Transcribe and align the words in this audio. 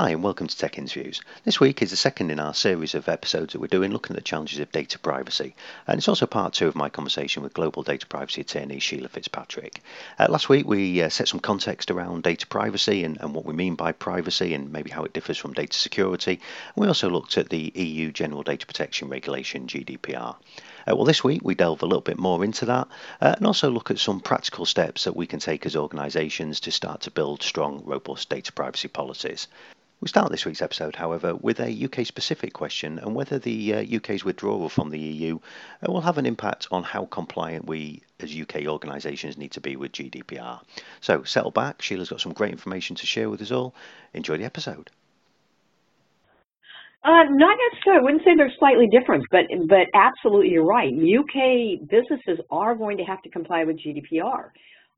Hi, 0.00 0.12
and 0.12 0.22
welcome 0.22 0.46
to 0.46 0.56
Tech 0.56 0.78
Interviews. 0.78 1.20
This 1.44 1.60
week 1.60 1.82
is 1.82 1.90
the 1.90 1.96
second 1.96 2.30
in 2.30 2.40
our 2.40 2.54
series 2.54 2.94
of 2.94 3.06
episodes 3.06 3.52
that 3.52 3.60
we're 3.60 3.66
doing 3.66 3.92
looking 3.92 4.16
at 4.16 4.18
the 4.18 4.26
challenges 4.26 4.58
of 4.58 4.72
data 4.72 4.98
privacy, 4.98 5.54
and 5.86 5.98
it's 5.98 6.08
also 6.08 6.24
part 6.24 6.54
two 6.54 6.66
of 6.66 6.74
my 6.74 6.88
conversation 6.88 7.42
with 7.42 7.52
global 7.52 7.82
data 7.82 8.06
privacy 8.06 8.40
attorney 8.40 8.78
Sheila 8.78 9.08
Fitzpatrick. 9.08 9.82
Uh, 10.18 10.28
last 10.30 10.48
week 10.48 10.66
we 10.66 11.02
uh, 11.02 11.10
set 11.10 11.28
some 11.28 11.38
context 11.38 11.90
around 11.90 12.22
data 12.22 12.46
privacy 12.46 13.04
and, 13.04 13.20
and, 13.20 13.34
what 13.34 13.44
we 13.44 13.52
mean 13.52 13.74
by 13.74 13.92
privacy 13.92 14.54
and 14.54 14.72
maybe 14.72 14.88
how 14.90 15.04
it 15.04 15.12
differs 15.12 15.36
from 15.36 15.52
data 15.52 15.76
security. 15.76 16.40
And 16.74 16.82
we 16.82 16.88
also 16.88 17.10
looked 17.10 17.36
at 17.36 17.50
the 17.50 17.70
EU 17.74 18.10
General 18.10 18.42
Data 18.42 18.66
Protection 18.66 19.10
Regulation, 19.10 19.66
GDPR. 19.66 20.34
Uh, 20.88 20.96
well, 20.96 21.04
this 21.04 21.22
week 21.22 21.42
we 21.44 21.54
delve 21.54 21.82
a 21.82 21.86
little 21.86 22.00
bit 22.00 22.18
more 22.18 22.42
into 22.42 22.64
that 22.64 22.88
uh, 23.20 23.34
and 23.36 23.46
also 23.46 23.68
look 23.68 23.90
at 23.90 23.98
some 23.98 24.20
practical 24.20 24.64
steps 24.64 25.04
that 25.04 25.14
we 25.14 25.26
can 25.26 25.40
take 25.40 25.66
as 25.66 25.76
organisations 25.76 26.60
to 26.60 26.72
start 26.72 27.02
to 27.02 27.10
build 27.10 27.42
strong, 27.42 27.82
robust 27.84 28.30
data 28.30 28.50
privacy 28.50 28.88
policies. 28.88 29.46
We 30.00 30.08
start 30.08 30.30
this 30.30 30.46
week's 30.46 30.62
episode, 30.62 30.96
however, 30.96 31.34
with 31.34 31.60
a 31.60 31.84
UK 31.84 32.06
specific 32.06 32.54
question 32.54 32.98
and 32.98 33.14
whether 33.14 33.38
the 33.38 33.74
uh, 33.74 33.96
UK's 33.96 34.24
withdrawal 34.24 34.70
from 34.70 34.88
the 34.88 34.98
EU 34.98 35.38
uh, 35.86 35.92
will 35.92 36.00
have 36.00 36.16
an 36.16 36.24
impact 36.24 36.68
on 36.70 36.82
how 36.82 37.04
compliant 37.04 37.66
we 37.66 38.02
as 38.18 38.34
UK 38.34 38.66
organisations 38.66 39.36
need 39.36 39.52
to 39.52 39.60
be 39.60 39.76
with 39.76 39.92
GDPR. 39.92 40.60
So 41.02 41.24
settle 41.24 41.50
back, 41.50 41.82
Sheila's 41.82 42.08
got 42.08 42.22
some 42.22 42.32
great 42.32 42.52
information 42.52 42.96
to 42.96 43.06
share 43.06 43.28
with 43.28 43.42
us 43.42 43.50
all. 43.50 43.74
Enjoy 44.14 44.38
the 44.38 44.44
episode. 44.44 44.88
Uh, 47.04 47.24
not 47.28 47.58
necessarily. 47.70 48.00
I 48.00 48.02
wouldn't 48.02 48.24
say 48.24 48.34
they're 48.36 48.52
slightly 48.58 48.86
different, 48.90 49.24
but 49.30 49.44
but 49.68 49.86
absolutely 49.92 50.48
you're 50.48 50.64
right. 50.64 50.92
UK 50.92 51.86
businesses 51.88 52.38
are 52.50 52.74
going 52.74 52.96
to 52.96 53.04
have 53.04 53.20
to 53.22 53.30
comply 53.30 53.64
with 53.64 53.78
GDPR. 53.78 54.48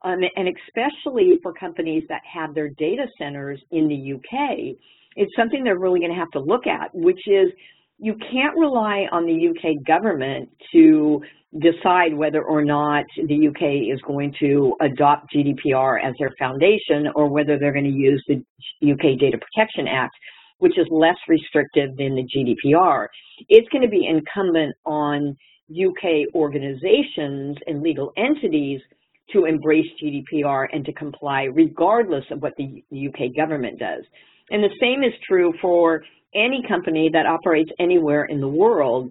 Um, 0.04 0.20
and 0.36 0.48
especially 0.48 1.38
for 1.42 1.52
companies 1.52 2.04
that 2.08 2.22
have 2.30 2.54
their 2.54 2.68
data 2.70 3.06
centers 3.18 3.60
in 3.70 3.88
the 3.88 4.14
UK, 4.14 4.76
it's 5.16 5.32
something 5.36 5.62
they're 5.62 5.78
really 5.78 6.00
going 6.00 6.10
to 6.12 6.18
have 6.18 6.30
to 6.30 6.40
look 6.40 6.66
at, 6.66 6.92
which 6.94 7.20
is 7.26 7.50
you 7.98 8.14
can't 8.32 8.56
rely 8.56 9.06
on 9.12 9.26
the 9.26 9.48
UK 9.48 9.84
government 9.86 10.48
to 10.72 11.22
decide 11.60 12.14
whether 12.14 12.42
or 12.42 12.64
not 12.64 13.04
the 13.28 13.48
UK 13.48 13.92
is 13.94 14.00
going 14.06 14.34
to 14.40 14.74
adopt 14.80 15.32
GDPR 15.34 16.02
as 16.02 16.14
their 16.18 16.32
foundation 16.38 17.08
or 17.14 17.28
whether 17.28 17.58
they're 17.58 17.72
going 17.72 17.84
to 17.84 17.90
use 17.90 18.24
the 18.26 18.42
UK 18.90 19.18
Data 19.20 19.38
Protection 19.38 19.86
Act, 19.86 20.14
which 20.58 20.78
is 20.78 20.86
less 20.90 21.16
restrictive 21.28 21.96
than 21.96 22.16
the 22.16 22.26
GDPR. 22.34 23.06
It's 23.48 23.68
going 23.68 23.82
to 23.82 23.88
be 23.88 24.06
incumbent 24.06 24.74
on 24.86 25.36
UK 25.70 26.34
organizations 26.34 27.56
and 27.66 27.82
legal 27.82 28.12
entities 28.16 28.80
to 29.32 29.44
embrace 29.44 29.86
GDPR 30.02 30.66
and 30.72 30.84
to 30.84 30.92
comply 30.92 31.44
regardless 31.44 32.24
of 32.30 32.42
what 32.42 32.54
the 32.56 32.82
UK 32.92 33.34
government 33.36 33.78
does. 33.78 34.04
And 34.50 34.62
the 34.62 34.74
same 34.80 35.02
is 35.02 35.12
true 35.26 35.52
for 35.60 36.02
any 36.34 36.62
company 36.68 37.10
that 37.12 37.26
operates 37.26 37.70
anywhere 37.78 38.24
in 38.24 38.40
the 38.40 38.48
world. 38.48 39.10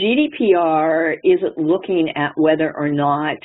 GDPR 0.00 1.16
isn't 1.24 1.58
looking 1.58 2.10
at 2.16 2.32
whether 2.36 2.76
or 2.76 2.90
not 2.90 3.36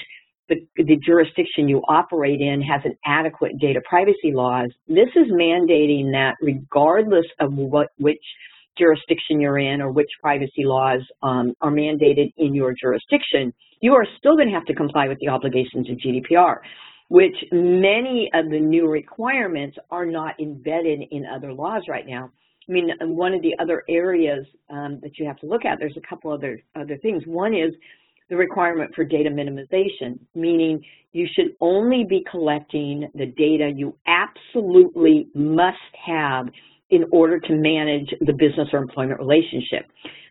the, 0.49 0.55
the, 0.75 0.97
jurisdiction 0.97 1.69
you 1.69 1.79
operate 1.87 2.41
in 2.41 2.61
has 2.61 2.81
an 2.83 2.95
adequate 3.05 3.53
data 3.59 3.81
privacy 3.87 4.33
laws. 4.33 4.69
This 4.87 5.07
is 5.15 5.31
mandating 5.31 6.11
that 6.11 6.35
regardless 6.41 7.25
of 7.39 7.53
what 7.53 7.87
which 7.97 8.19
jurisdiction 8.77 9.39
you're 9.39 9.59
in 9.59 9.81
or 9.81 9.91
which 9.91 10.09
privacy 10.21 10.63
laws 10.65 11.01
um, 11.21 11.53
are 11.61 11.71
mandated 11.71 12.31
in 12.37 12.53
your 12.53 12.73
jurisdiction, 12.79 13.53
you 13.83 13.93
are 13.93 14.07
still 14.17 14.37
going 14.37 14.47
to 14.47 14.53
have 14.53 14.63
to 14.63 14.73
comply 14.73 15.09
with 15.09 15.19
the 15.19 15.27
obligations 15.27 15.89
of 15.89 15.97
GDPR, 15.97 16.59
which 17.09 17.35
many 17.51 18.31
of 18.33 18.49
the 18.49 18.57
new 18.57 18.87
requirements 18.87 19.77
are 19.91 20.05
not 20.05 20.39
embedded 20.39 21.01
in 21.11 21.25
other 21.25 21.51
laws 21.51 21.83
right 21.89 22.07
now. 22.07 22.31
I 22.69 22.71
mean, 22.71 22.91
one 23.01 23.33
of 23.33 23.41
the 23.41 23.53
other 23.59 23.83
areas 23.89 24.45
um, 24.69 25.01
that 25.03 25.19
you 25.19 25.25
have 25.25 25.37
to 25.39 25.47
look 25.47 25.65
at, 25.65 25.79
there's 25.79 25.97
a 25.97 26.07
couple 26.09 26.31
other 26.31 26.61
other 26.77 26.95
things. 27.01 27.23
One 27.25 27.53
is 27.53 27.73
the 28.29 28.37
requirement 28.37 28.95
for 28.95 29.03
data 29.03 29.29
minimization, 29.29 30.17
meaning 30.33 30.81
you 31.11 31.27
should 31.35 31.53
only 31.59 32.05
be 32.07 32.23
collecting 32.31 33.09
the 33.15 33.25
data 33.25 33.69
you 33.75 33.97
absolutely 34.07 35.27
must 35.35 35.75
have 36.05 36.47
in 36.93 37.05
order 37.11 37.39
to 37.39 37.53
manage 37.53 38.13
the 38.21 38.33
business 38.33 38.69
or 38.71 38.77
employment 38.79 39.19
relationship. 39.19 39.89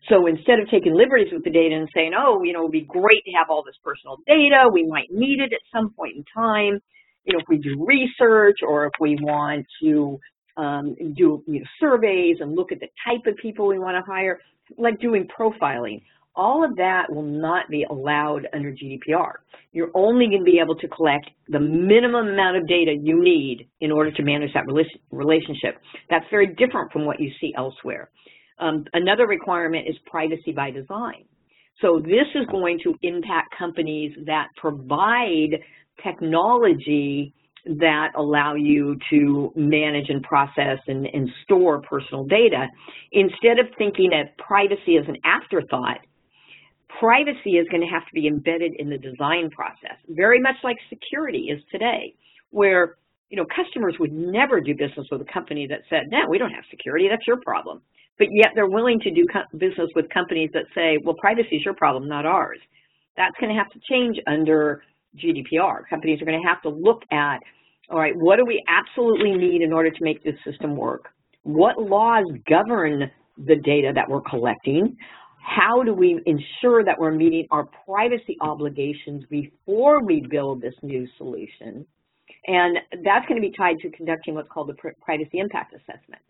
So 0.09 0.27
instead 0.27 0.61
of 0.61 0.71
taking 0.71 0.95
liberties 0.95 1.33
with 1.33 1.43
the 1.43 1.51
data 1.51 1.75
and 1.75 1.89
saying, 1.93 2.13
oh, 2.17 2.45
you 2.45 2.53
know, 2.53 2.61
it 2.61 2.63
would 2.63 2.73
be 2.73 2.87
great 2.87 3.25
to 3.25 3.33
have 3.33 3.51
all 3.51 3.65
this 3.65 3.75
personal 3.83 4.19
data, 4.29 4.71
we 4.73 4.87
might 4.87 5.11
need 5.11 5.41
it 5.41 5.53
at 5.53 5.61
some 5.75 5.91
point 5.91 6.17
in 6.17 6.25
time, 6.33 6.79
you 7.25 7.33
know, 7.33 7.41
if 7.41 7.47
we 7.49 7.59
do 7.59 7.85
research 7.85 8.59
or 8.63 8.87
if 8.87 8.93
we 9.01 9.17
want 9.21 9.67
to 9.83 10.21
um, 10.57 10.95
do 11.17 11.43
you 11.49 11.59
know, 11.59 11.67
surveys 11.81 12.37
and 12.39 12.55
look 12.55 12.71
at 12.71 12.79
the 12.79 12.89
type 13.05 13.27
of 13.27 13.37
people 13.39 13.67
we 13.67 13.81
want 13.81 13.97
to 13.97 14.09
hire, 14.09 14.39
like 14.79 15.01
doing 15.01 15.27
profiling 15.27 16.01
all 16.35 16.65
of 16.65 16.77
that 16.77 17.13
will 17.13 17.23
not 17.23 17.69
be 17.69 17.85
allowed 17.85 18.47
under 18.55 18.73
GDPR. 18.73 19.33
You're 19.73 19.91
only 19.95 20.27
going 20.27 20.41
to 20.41 20.45
be 20.45 20.61
able 20.63 20.77
to 20.77 20.89
collect 20.89 21.31
the 21.49 21.61
minimum 21.61 22.29
amount 22.29 22.57
of 22.57 22.67
data 22.67 22.95
you 23.01 23.23
need 23.23 23.69
in 23.81 23.91
order 23.91 24.11
to 24.11 24.23
manage 24.23 24.53
that 24.55 24.65
relationship. 25.11 25.79
That's 26.11 26.25
very 26.31 26.55
different 26.55 26.93
from 26.93 27.05
what 27.05 27.21
you 27.21 27.31
see 27.41 27.53
elsewhere. 27.57 28.11
Um, 28.59 28.85
another 28.93 29.27
requirement 29.27 29.89
is 29.89 29.97
privacy 30.07 30.53
by 30.55 30.71
design. 30.71 31.25
So 31.81 32.01
this 32.01 32.29
is 32.35 32.47
going 32.51 32.79
to 32.85 32.95
impact 33.03 33.55
companies 33.59 34.13
that 34.27 34.49
provide 34.57 35.59
technology 36.03 37.35
that 37.65 38.09
allow 38.17 38.55
you 38.55 38.97
to 39.11 39.53
manage 39.55 40.09
and 40.09 40.23
process 40.23 40.79
and, 40.87 41.07
and 41.07 41.29
store 41.45 41.81
personal 41.83 42.25
data. 42.25 42.67
Instead 43.13 43.59
of 43.59 43.67
thinking 43.79 44.11
of 44.13 44.27
privacy 44.45 44.97
as 44.97 45.07
an 45.09 45.17
afterthought, 45.25 45.99
privacy 46.99 47.59
is 47.59 47.67
going 47.69 47.81
to 47.81 47.87
have 47.87 48.07
to 48.07 48.13
be 48.15 48.27
embedded 48.27 48.75
in 48.79 48.89
the 48.91 48.99
design 48.99 49.51
process, 49.51 49.97
very 50.09 50.41
much 50.41 50.57
like 50.63 50.77
security 50.89 51.51
is 51.51 51.63
today, 51.71 52.15
where 52.51 52.97
you 53.31 53.37
know 53.37 53.47
customers 53.55 53.97
would 53.99 54.13
never 54.13 54.61
do 54.61 54.75
business 54.75 55.07
with 55.11 55.21
a 55.21 55.33
company 55.33 55.67
that 55.67 55.81
said, 55.89 56.05
no, 56.11 56.29
we 56.29 56.39
don't 56.39 56.51
have 56.51 56.65
security, 56.71 57.09
that's 57.11 57.27
your 57.27 57.41
problem. 57.45 57.81
But 58.19 58.29
yet 58.31 58.53
they're 58.55 58.69
willing 58.69 59.01
to 59.01 59.11
do 59.11 59.27
business 59.57 59.89
with 59.97 60.09
companies 60.11 60.51
that 60.53 60.65
say, 60.75 60.99
well, 61.03 61.17
privacy 61.19 61.57
is 61.57 61.65
your 61.65 61.75
problem, 61.75 62.09
not 62.09 62.27
ours. 62.27 62.59
That's 63.17 63.35
going 63.41 63.55
to 63.55 63.59
have 63.59 63.71
to 63.71 63.81
change 63.91 64.19
under 64.27 64.83
GDPR. 65.17 65.89
Companies 65.89 66.21
are 66.23 66.25
going 66.25 66.41
to 66.41 66.49
have 66.49 66.63
to 66.63 66.69
look 66.69 67.03
at, 67.11 67.39
all 67.91 67.99
right, 67.99 68.15
what 68.15 68.37
do 68.37 68.45
we 68.45 68.63
absolutely 68.69 69.33
need 69.35 69.63
in 69.63 69.73
order 69.73 69.91
to 69.91 70.05
make 70.05 70.23
this 70.23 70.35
system 70.45 70.77
work? 70.77 71.07
What 71.43 71.81
laws 71.81 72.25
govern 72.49 73.11
the 73.39 73.57
data 73.57 73.93
that 73.95 74.09
we're 74.09 74.21
collecting? 74.23 74.97
How 75.43 75.83
do 75.83 75.93
we 75.93 76.21
ensure 76.25 76.85
that 76.85 76.99
we're 76.99 77.13
meeting 77.13 77.47
our 77.51 77.67
privacy 77.85 78.37
obligations 78.41 79.25
before 79.29 80.05
we 80.05 80.23
build 80.31 80.63
this 80.63 80.75
new 80.83 81.07
solution? 81.19 81.85
And 82.47 82.79
that's 83.05 83.27
going 83.27 83.41
to 83.41 83.47
be 83.47 83.53
tied 83.57 83.79
to 83.81 83.91
conducting 83.91 84.35
what's 84.35 84.49
called 84.49 84.69
the 84.69 84.93
privacy 85.01 85.39
impact 85.39 85.75
assessment. 85.75 86.23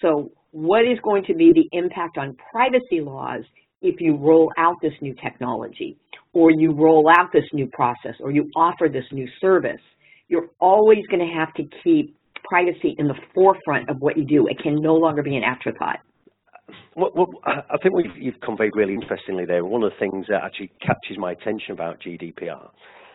So 0.00 0.30
what 0.50 0.82
is 0.82 0.98
going 1.02 1.24
to 1.24 1.34
be 1.34 1.52
the 1.52 1.68
impact 1.76 2.18
on 2.18 2.36
privacy 2.50 3.00
laws 3.00 3.42
if 3.80 4.00
you 4.00 4.16
roll 4.16 4.52
out 4.58 4.76
this 4.82 4.92
new 5.00 5.14
technology 5.14 5.96
or 6.32 6.50
you 6.50 6.72
roll 6.72 7.08
out 7.08 7.32
this 7.32 7.44
new 7.52 7.68
process 7.68 8.14
or 8.20 8.30
you 8.30 8.50
offer 8.56 8.88
this 8.92 9.04
new 9.12 9.28
service? 9.40 9.80
You're 10.28 10.50
always 10.60 11.06
going 11.06 11.26
to 11.26 11.34
have 11.34 11.54
to 11.54 11.64
keep 11.82 12.16
privacy 12.44 12.94
in 12.98 13.08
the 13.08 13.16
forefront 13.34 13.88
of 13.88 13.96
what 14.00 14.16
you 14.16 14.24
do. 14.24 14.46
It 14.46 14.58
can 14.62 14.76
no 14.80 14.94
longer 14.94 15.22
be 15.22 15.36
an 15.36 15.42
afterthought. 15.42 15.98
What, 16.94 17.16
what, 17.16 17.28
I 17.44 17.76
think 17.82 17.94
you've 18.16 18.40
conveyed 18.40 18.72
really 18.74 18.94
interestingly 18.94 19.44
there. 19.46 19.64
One 19.64 19.82
of 19.82 19.92
the 19.92 19.98
things 19.98 20.26
that 20.28 20.42
actually 20.44 20.72
catches 20.80 21.16
my 21.16 21.32
attention 21.32 21.72
about 21.72 22.00
GDPR 22.00 22.70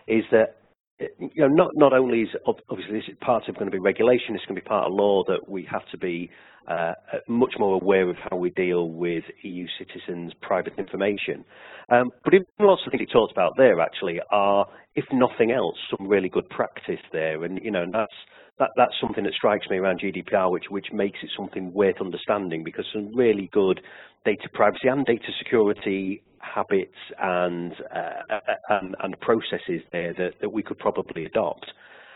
is 0.07 0.23
that 0.31 0.57
you 0.99 1.29
know 1.35 1.47
not 1.47 1.71
not 1.73 1.91
only 1.93 2.21
is 2.21 2.29
obviously 2.45 2.93
this 2.93 3.09
is 3.09 3.17
part 3.21 3.49
of 3.49 3.55
going 3.55 3.65
to 3.65 3.71
be 3.71 3.79
regulation, 3.79 4.35
it's 4.35 4.45
going 4.45 4.55
to 4.55 4.61
be 4.61 4.67
part 4.67 4.87
of 4.87 4.93
law 4.93 5.23
that 5.27 5.49
we 5.49 5.67
have 5.69 5.81
to 5.91 5.97
be 5.97 6.29
uh, 6.67 6.93
much 7.27 7.53
more 7.59 7.75
aware 7.75 8.09
of 8.09 8.15
how 8.29 8.37
we 8.37 8.49
deal 8.51 8.89
with 8.89 9.23
EU 9.41 9.65
citizens' 9.77 10.31
private 10.41 10.73
information. 10.77 11.43
Um, 11.89 12.09
but 12.23 12.33
even 12.33 12.45
lots 12.59 12.81
of 12.85 12.91
things 12.91 13.01
you 13.01 13.07
talked 13.07 13.33
about 13.33 13.53
there 13.57 13.81
actually 13.81 14.19
are, 14.31 14.65
if 14.95 15.05
nothing 15.11 15.51
else, 15.51 15.75
some 15.89 16.07
really 16.07 16.29
good 16.29 16.47
practice 16.49 17.01
there, 17.11 17.43
and 17.43 17.59
you 17.63 17.71
know 17.71 17.83
and 17.83 17.93
that's 17.93 18.13
that, 18.59 18.69
that's 18.77 18.93
something 19.01 19.23
that 19.23 19.33
strikes 19.33 19.67
me 19.69 19.77
around 19.77 20.01
GDPR, 20.01 20.51
which, 20.51 20.65
which 20.69 20.87
makes 20.93 21.19
it 21.23 21.29
something 21.35 21.73
worth 21.73 21.99
understanding 21.99 22.63
because 22.63 22.85
some 22.93 23.15
really 23.15 23.49
good 23.51 23.81
data 24.25 24.47
privacy 24.53 24.87
and 24.87 25.05
data 25.05 25.31
security 25.39 26.21
habits 26.39 26.97
and, 27.19 27.73
uh, 27.93 28.39
and, 28.69 28.95
and, 29.01 29.19
processes 29.21 29.81
there 29.91 30.13
that, 30.13 30.33
that 30.41 30.49
we 30.49 30.61
could 30.61 30.77
probably 30.77 31.25
adopt. 31.25 31.65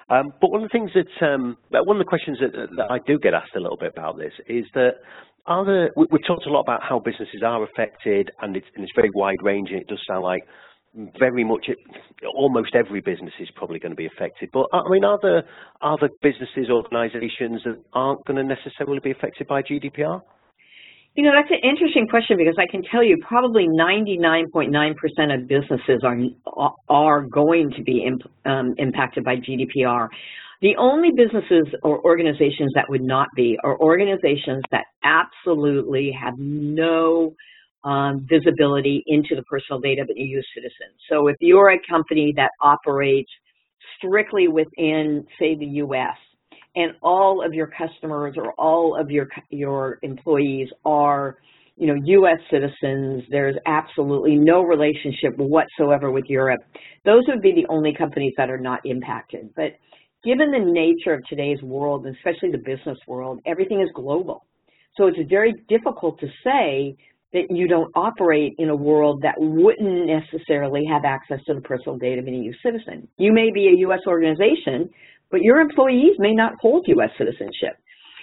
Um, 0.10 0.32
but 0.40 0.52
one 0.52 0.64
of 0.64 0.70
the 0.70 0.78
things 0.78 0.92
that, 0.94 1.26
um, 1.26 1.58
one 1.72 1.98
of 1.98 2.06
the 2.06 2.10
questions 2.10 2.38
that, 2.40 2.54
that, 2.78 2.92
I 2.92 3.00
do 3.06 3.18
get 3.20 3.34
asked 3.34 3.56
a 3.56 3.60
little 3.60 3.78
bit 3.78 3.94
about 3.96 4.18
this 4.18 4.34
is 4.48 4.66
that 4.74 4.96
are 5.48 5.66
there, 5.66 5.92
we, 5.96 6.06
have 6.12 6.28
talked 6.28 6.46
a 6.46 6.50
lot 6.50 6.62
about 6.62 6.82
how 6.84 7.00
businesses 7.00 7.42
are 7.44 7.64
affected 7.64 8.32
and 8.42 8.56
it's, 8.56 8.68
and 8.76 8.84
it's 8.84 8.94
very 8.96 9.10
wide 9.16 9.38
ranging. 9.42 9.78
It 9.78 9.88
does 9.88 10.02
sound 10.08 10.24
like 10.24 10.44
very 11.20 11.44
much, 11.44 11.68
almost 12.36 12.76
every 12.76 13.02
business 13.02 13.34
is 13.40 13.50
probably 13.56 13.80
going 13.80 13.92
to 13.92 13.96
be 13.96 14.08
affected. 14.08 14.50
But 14.52 14.68
I 14.74 14.82
mean, 14.90 15.04
are 15.04 15.20
there, 15.22 15.44
are 15.82 15.98
there 16.00 16.10
businesses, 16.22 16.70
organizations 16.70 17.62
that 17.66 17.82
aren't 17.94 18.26
going 18.26 18.38
to 18.38 18.44
necessarily 18.44 19.00
be 19.00 19.12
affected 19.12 19.48
by 19.48 19.62
GDPR? 19.62 20.22
You 21.16 21.24
know, 21.24 21.32
that's 21.34 21.50
an 21.50 21.68
interesting 21.68 22.08
question 22.08 22.38
because 22.38 22.58
I 22.60 22.70
can 22.70 22.84
tell 22.92 23.04
you 23.04 23.18
probably 23.28 23.68
99.9% 23.68 24.70
.9 24.70 25.34
of 25.34 25.48
businesses 25.48 26.04
are 26.04 26.72
are 26.90 27.22
going 27.24 27.72
to 27.76 27.82
be 27.82 28.04
imp, 28.06 28.22
um, 28.46 28.76
impacted 28.78 29.24
by 29.24 29.38
GDPR. 29.38 30.10
The 30.62 30.76
only 30.78 31.10
businesses 31.16 31.74
or 31.84 32.04
organizations 32.04 32.72
that 32.76 32.86
would 32.90 33.02
not 33.02 33.28
be 33.36 33.58
are 33.64 33.80
organizations 33.80 34.64
that 34.72 34.86
absolutely 35.04 36.12
have 36.20 36.34
no 36.38 37.34
um, 37.88 38.28
visibility 38.30 39.02
into 39.08 39.34
the 39.36 39.44
personal 39.44 39.80
data 39.80 40.02
of 40.02 40.10
EU 40.14 40.42
citizen. 40.54 40.92
So 41.10 41.28
if 41.28 41.38
you're 41.40 41.72
a 41.72 41.80
company 41.90 42.34
that 42.36 42.50
operates 42.62 43.30
strictly 43.98 44.50
within, 44.50 45.26
say, 45.40 45.56
the 45.56 45.66
U.S., 45.66 46.18
and 46.76 46.92
all 47.02 47.44
of 47.44 47.54
your 47.54 47.68
customers 47.68 48.36
or 48.38 48.52
all 48.54 49.00
of 49.00 49.10
your 49.10 49.28
your 49.50 49.98
employees 50.04 50.68
are 50.86 51.38
you 51.76 51.88
know 51.88 51.96
US 51.96 52.40
citizens 52.52 53.24
there's 53.32 53.56
absolutely 53.66 54.36
no 54.36 54.62
relationship 54.62 55.36
whatsoever 55.38 56.12
with 56.12 56.26
Europe 56.28 56.60
those 57.04 57.24
would 57.30 57.42
be 57.42 57.52
the 57.52 57.66
only 57.70 57.96
companies 57.98 58.34
that 58.38 58.52
are 58.52 58.60
not 58.60 58.80
impacted 58.86 59.50
but 59.56 59.72
given 60.24 60.52
the 60.52 60.60
nature 60.60 61.14
of 61.14 61.22
today's 61.28 61.62
world 61.64 62.06
especially 62.06 62.52
the 62.52 62.60
business 62.60 63.00
world 63.08 63.40
everything 63.48 63.82
is 63.82 63.90
global 63.96 64.46
so 64.98 65.08
it's 65.08 65.18
very 65.30 65.54
difficult 65.68 66.20
to 66.20 66.28
say 66.44 66.96
that 67.34 67.48
you 67.50 67.68
don't 67.68 67.92
operate 67.96 68.54
in 68.58 68.70
a 68.70 68.76
world 68.76 69.22
that 69.22 69.36
wouldn't 69.38 70.08
necessarily 70.08 70.84
have 70.90 71.04
access 71.04 71.40
to 71.46 71.54
the 71.54 71.62
personal 71.62 71.98
data 71.98 72.22
of 72.22 72.28
an 72.28 72.34
EU 72.34 72.54
citizen. 72.64 73.08
You 73.18 73.34
may 73.34 73.52
be 73.54 73.68
a 73.68 73.80
U.S. 73.80 74.00
organization, 74.08 74.90
but 75.30 75.42
your 75.42 75.60
employees 75.60 76.16
may 76.20 76.34
not 76.34 76.54
hold 76.62 76.86
U.S. 76.88 77.10
citizenship. 77.18 77.76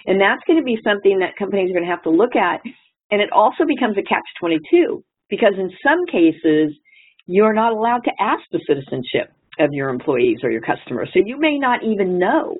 And 0.07 0.19
that's 0.19 0.41
going 0.47 0.57
to 0.57 0.63
be 0.63 0.77
something 0.83 1.19
that 1.19 1.35
companies 1.37 1.69
are 1.69 1.73
going 1.73 1.85
to 1.85 1.89
have 1.89 2.03
to 2.03 2.09
look 2.09 2.35
at. 2.35 2.61
And 3.11 3.21
it 3.21 3.31
also 3.31 3.63
becomes 3.65 3.97
a 3.97 4.03
catch-22 4.03 5.03
because 5.29 5.53
in 5.57 5.69
some 5.83 6.05
cases, 6.07 6.73
you're 7.27 7.53
not 7.53 7.73
allowed 7.73 8.03
to 8.05 8.11
ask 8.19 8.41
the 8.51 8.59
citizenship 8.67 9.31
of 9.59 9.69
your 9.71 9.89
employees 9.89 10.37
or 10.43 10.51
your 10.51 10.61
customers. 10.61 11.09
So 11.13 11.21
you 11.25 11.39
may 11.39 11.57
not 11.57 11.83
even 11.83 12.19
know 12.19 12.57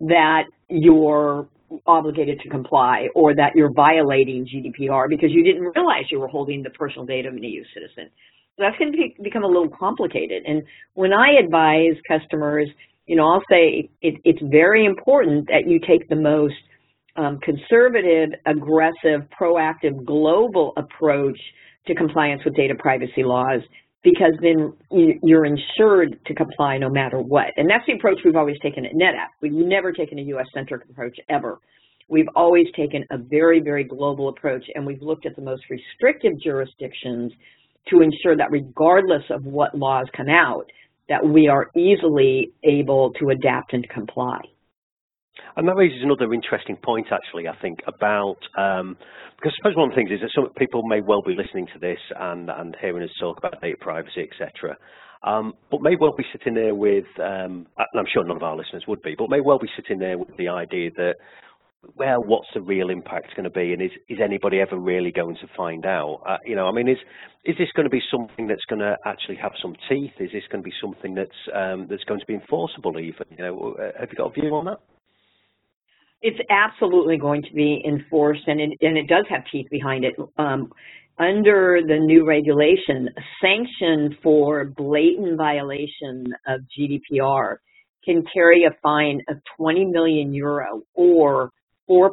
that 0.00 0.44
you're 0.68 1.48
obligated 1.86 2.40
to 2.40 2.48
comply 2.48 3.08
or 3.14 3.34
that 3.34 3.52
you're 3.54 3.72
violating 3.72 4.46
GDPR 4.46 5.08
because 5.08 5.30
you 5.30 5.44
didn't 5.44 5.62
realize 5.62 6.04
you 6.10 6.20
were 6.20 6.28
holding 6.28 6.62
the 6.62 6.70
personal 6.70 7.04
data 7.04 7.28
of 7.28 7.34
an 7.34 7.42
EU 7.42 7.62
citizen. 7.74 8.10
So 8.56 8.64
that's 8.64 8.76
going 8.78 8.92
to 8.92 8.98
be, 8.98 9.16
become 9.22 9.44
a 9.44 9.46
little 9.46 9.68
complicated. 9.68 10.42
And 10.46 10.62
when 10.94 11.12
I 11.12 11.38
advise 11.42 11.94
customers, 12.08 12.68
you 13.06 13.16
know, 13.16 13.26
I'll 13.26 13.44
say 13.50 13.88
it, 14.02 14.20
it's 14.24 14.40
very 14.50 14.84
important 14.84 15.48
that 15.48 15.66
you 15.66 15.78
take 15.80 16.08
the 16.08 16.16
most 16.16 16.54
um, 17.16 17.38
conservative, 17.42 18.30
aggressive, 18.46 19.28
proactive, 19.40 20.04
global 20.04 20.72
approach 20.76 21.38
to 21.86 21.94
compliance 21.94 22.42
with 22.44 22.54
data 22.54 22.74
privacy 22.78 23.24
laws 23.24 23.60
because 24.02 24.32
then 24.40 24.72
you're 25.22 25.44
insured 25.44 26.18
to 26.26 26.34
comply 26.34 26.78
no 26.78 26.88
matter 26.88 27.20
what. 27.20 27.46
And 27.56 27.68
that's 27.68 27.84
the 27.86 27.94
approach 27.94 28.20
we've 28.24 28.36
always 28.36 28.58
taken 28.62 28.86
at 28.86 28.92
NetApp. 28.92 29.28
We've 29.42 29.52
never 29.52 29.92
taken 29.92 30.18
a 30.18 30.22
U.S.-centric 30.22 30.88
approach 30.88 31.18
ever. 31.28 31.58
We've 32.08 32.28
always 32.36 32.66
taken 32.74 33.04
a 33.10 33.18
very, 33.18 33.60
very 33.60 33.84
global 33.84 34.28
approach, 34.28 34.64
and 34.74 34.86
we've 34.86 35.02
looked 35.02 35.26
at 35.26 35.36
the 35.36 35.42
most 35.42 35.64
restrictive 35.68 36.40
jurisdictions 36.40 37.32
to 37.88 38.00
ensure 38.00 38.36
that 38.36 38.50
regardless 38.50 39.24
of 39.30 39.44
what 39.44 39.76
laws 39.76 40.06
come 40.16 40.28
out, 40.28 40.70
that 41.08 41.26
we 41.26 41.48
are 41.48 41.70
easily 41.76 42.52
able 42.64 43.12
to 43.14 43.30
adapt 43.30 43.72
and 43.72 43.88
comply. 43.88 44.40
And 45.56 45.66
that 45.66 45.76
raises 45.76 46.02
another 46.02 46.32
interesting 46.32 46.76
point, 46.76 47.08
actually, 47.10 47.48
I 47.48 47.56
think, 47.60 47.80
about, 47.86 48.38
um, 48.56 48.96
because 49.36 49.52
I 49.52 49.56
suppose 49.58 49.76
one 49.76 49.90
of 49.90 49.94
the 49.94 49.96
things 49.96 50.10
is 50.10 50.20
that 50.20 50.30
some 50.34 50.48
people 50.54 50.82
may 50.86 51.00
well 51.00 51.22
be 51.22 51.34
listening 51.34 51.66
to 51.72 51.78
this 51.78 51.98
and, 52.18 52.50
and 52.50 52.76
hearing 52.80 53.02
us 53.02 53.10
talk 53.20 53.38
about 53.38 53.60
data 53.60 53.76
privacy, 53.80 54.28
etc., 54.30 54.76
um, 55.24 55.54
but 55.70 55.82
may 55.82 55.96
well 55.98 56.14
be 56.16 56.24
sitting 56.32 56.54
there 56.54 56.74
with, 56.74 57.06
um, 57.18 57.66
and 57.76 57.98
I'm 57.98 58.06
sure 58.12 58.24
none 58.24 58.36
of 58.36 58.42
our 58.42 58.56
listeners 58.56 58.84
would 58.86 59.02
be, 59.02 59.14
but 59.18 59.30
may 59.30 59.40
well 59.40 59.58
be 59.58 59.68
sitting 59.74 59.98
there 59.98 60.16
with 60.16 60.36
the 60.36 60.48
idea 60.48 60.90
that, 60.96 61.16
well, 61.96 62.22
what's 62.24 62.48
the 62.54 62.60
real 62.60 62.90
impact 62.90 63.34
going 63.36 63.44
to 63.44 63.50
be, 63.50 63.72
and 63.72 63.80
is 63.80 63.90
is 64.08 64.18
anybody 64.22 64.60
ever 64.60 64.76
really 64.76 65.12
going 65.12 65.36
to 65.36 65.46
find 65.56 65.86
out? 65.86 66.20
Uh, 66.26 66.36
you 66.44 66.56
know, 66.56 66.66
I 66.66 66.72
mean, 66.72 66.88
is 66.88 66.98
is 67.44 67.56
this 67.56 67.68
going 67.74 67.84
to 67.84 67.90
be 67.90 68.02
something 68.10 68.48
that's 68.48 68.64
going 68.68 68.80
to 68.80 68.96
actually 69.06 69.36
have 69.36 69.52
some 69.62 69.74
teeth? 69.88 70.12
Is 70.18 70.30
this 70.32 70.42
going 70.50 70.62
to 70.62 70.68
be 70.68 70.74
something 70.80 71.14
that's 71.14 71.30
um, 71.54 71.86
that's 71.88 72.04
going 72.04 72.20
to 72.20 72.26
be 72.26 72.34
enforceable? 72.34 72.98
Even, 72.98 73.26
you 73.30 73.44
know, 73.44 73.76
uh, 73.78 73.98
have 73.98 74.08
you 74.10 74.16
got 74.16 74.36
a 74.36 74.40
view 74.40 74.54
on 74.54 74.64
that? 74.66 74.80
It's 76.20 76.38
absolutely 76.50 77.16
going 77.16 77.42
to 77.42 77.52
be 77.52 77.82
enforced, 77.86 78.42
and 78.46 78.60
it, 78.60 78.70
and 78.80 78.98
it 78.98 79.06
does 79.06 79.24
have 79.28 79.42
teeth 79.52 79.68
behind 79.70 80.04
it. 80.04 80.14
Um, 80.36 80.72
under 81.18 81.80
the 81.86 81.98
new 81.98 82.24
regulation, 82.26 83.08
a 83.16 83.20
sanction 83.40 84.16
for 84.22 84.64
blatant 84.64 85.36
violation 85.36 86.26
of 86.46 86.60
GDPR 86.78 87.56
can 88.04 88.24
carry 88.32 88.64
a 88.64 88.70
fine 88.82 89.20
of 89.28 89.36
20 89.56 89.86
million 89.86 90.32
euro 90.32 90.82
or 90.94 91.50
4% 91.90 92.10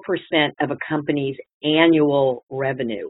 of 0.60 0.72
a 0.72 0.78
company's 0.88 1.36
annual 1.64 2.46
revenue. 2.50 3.10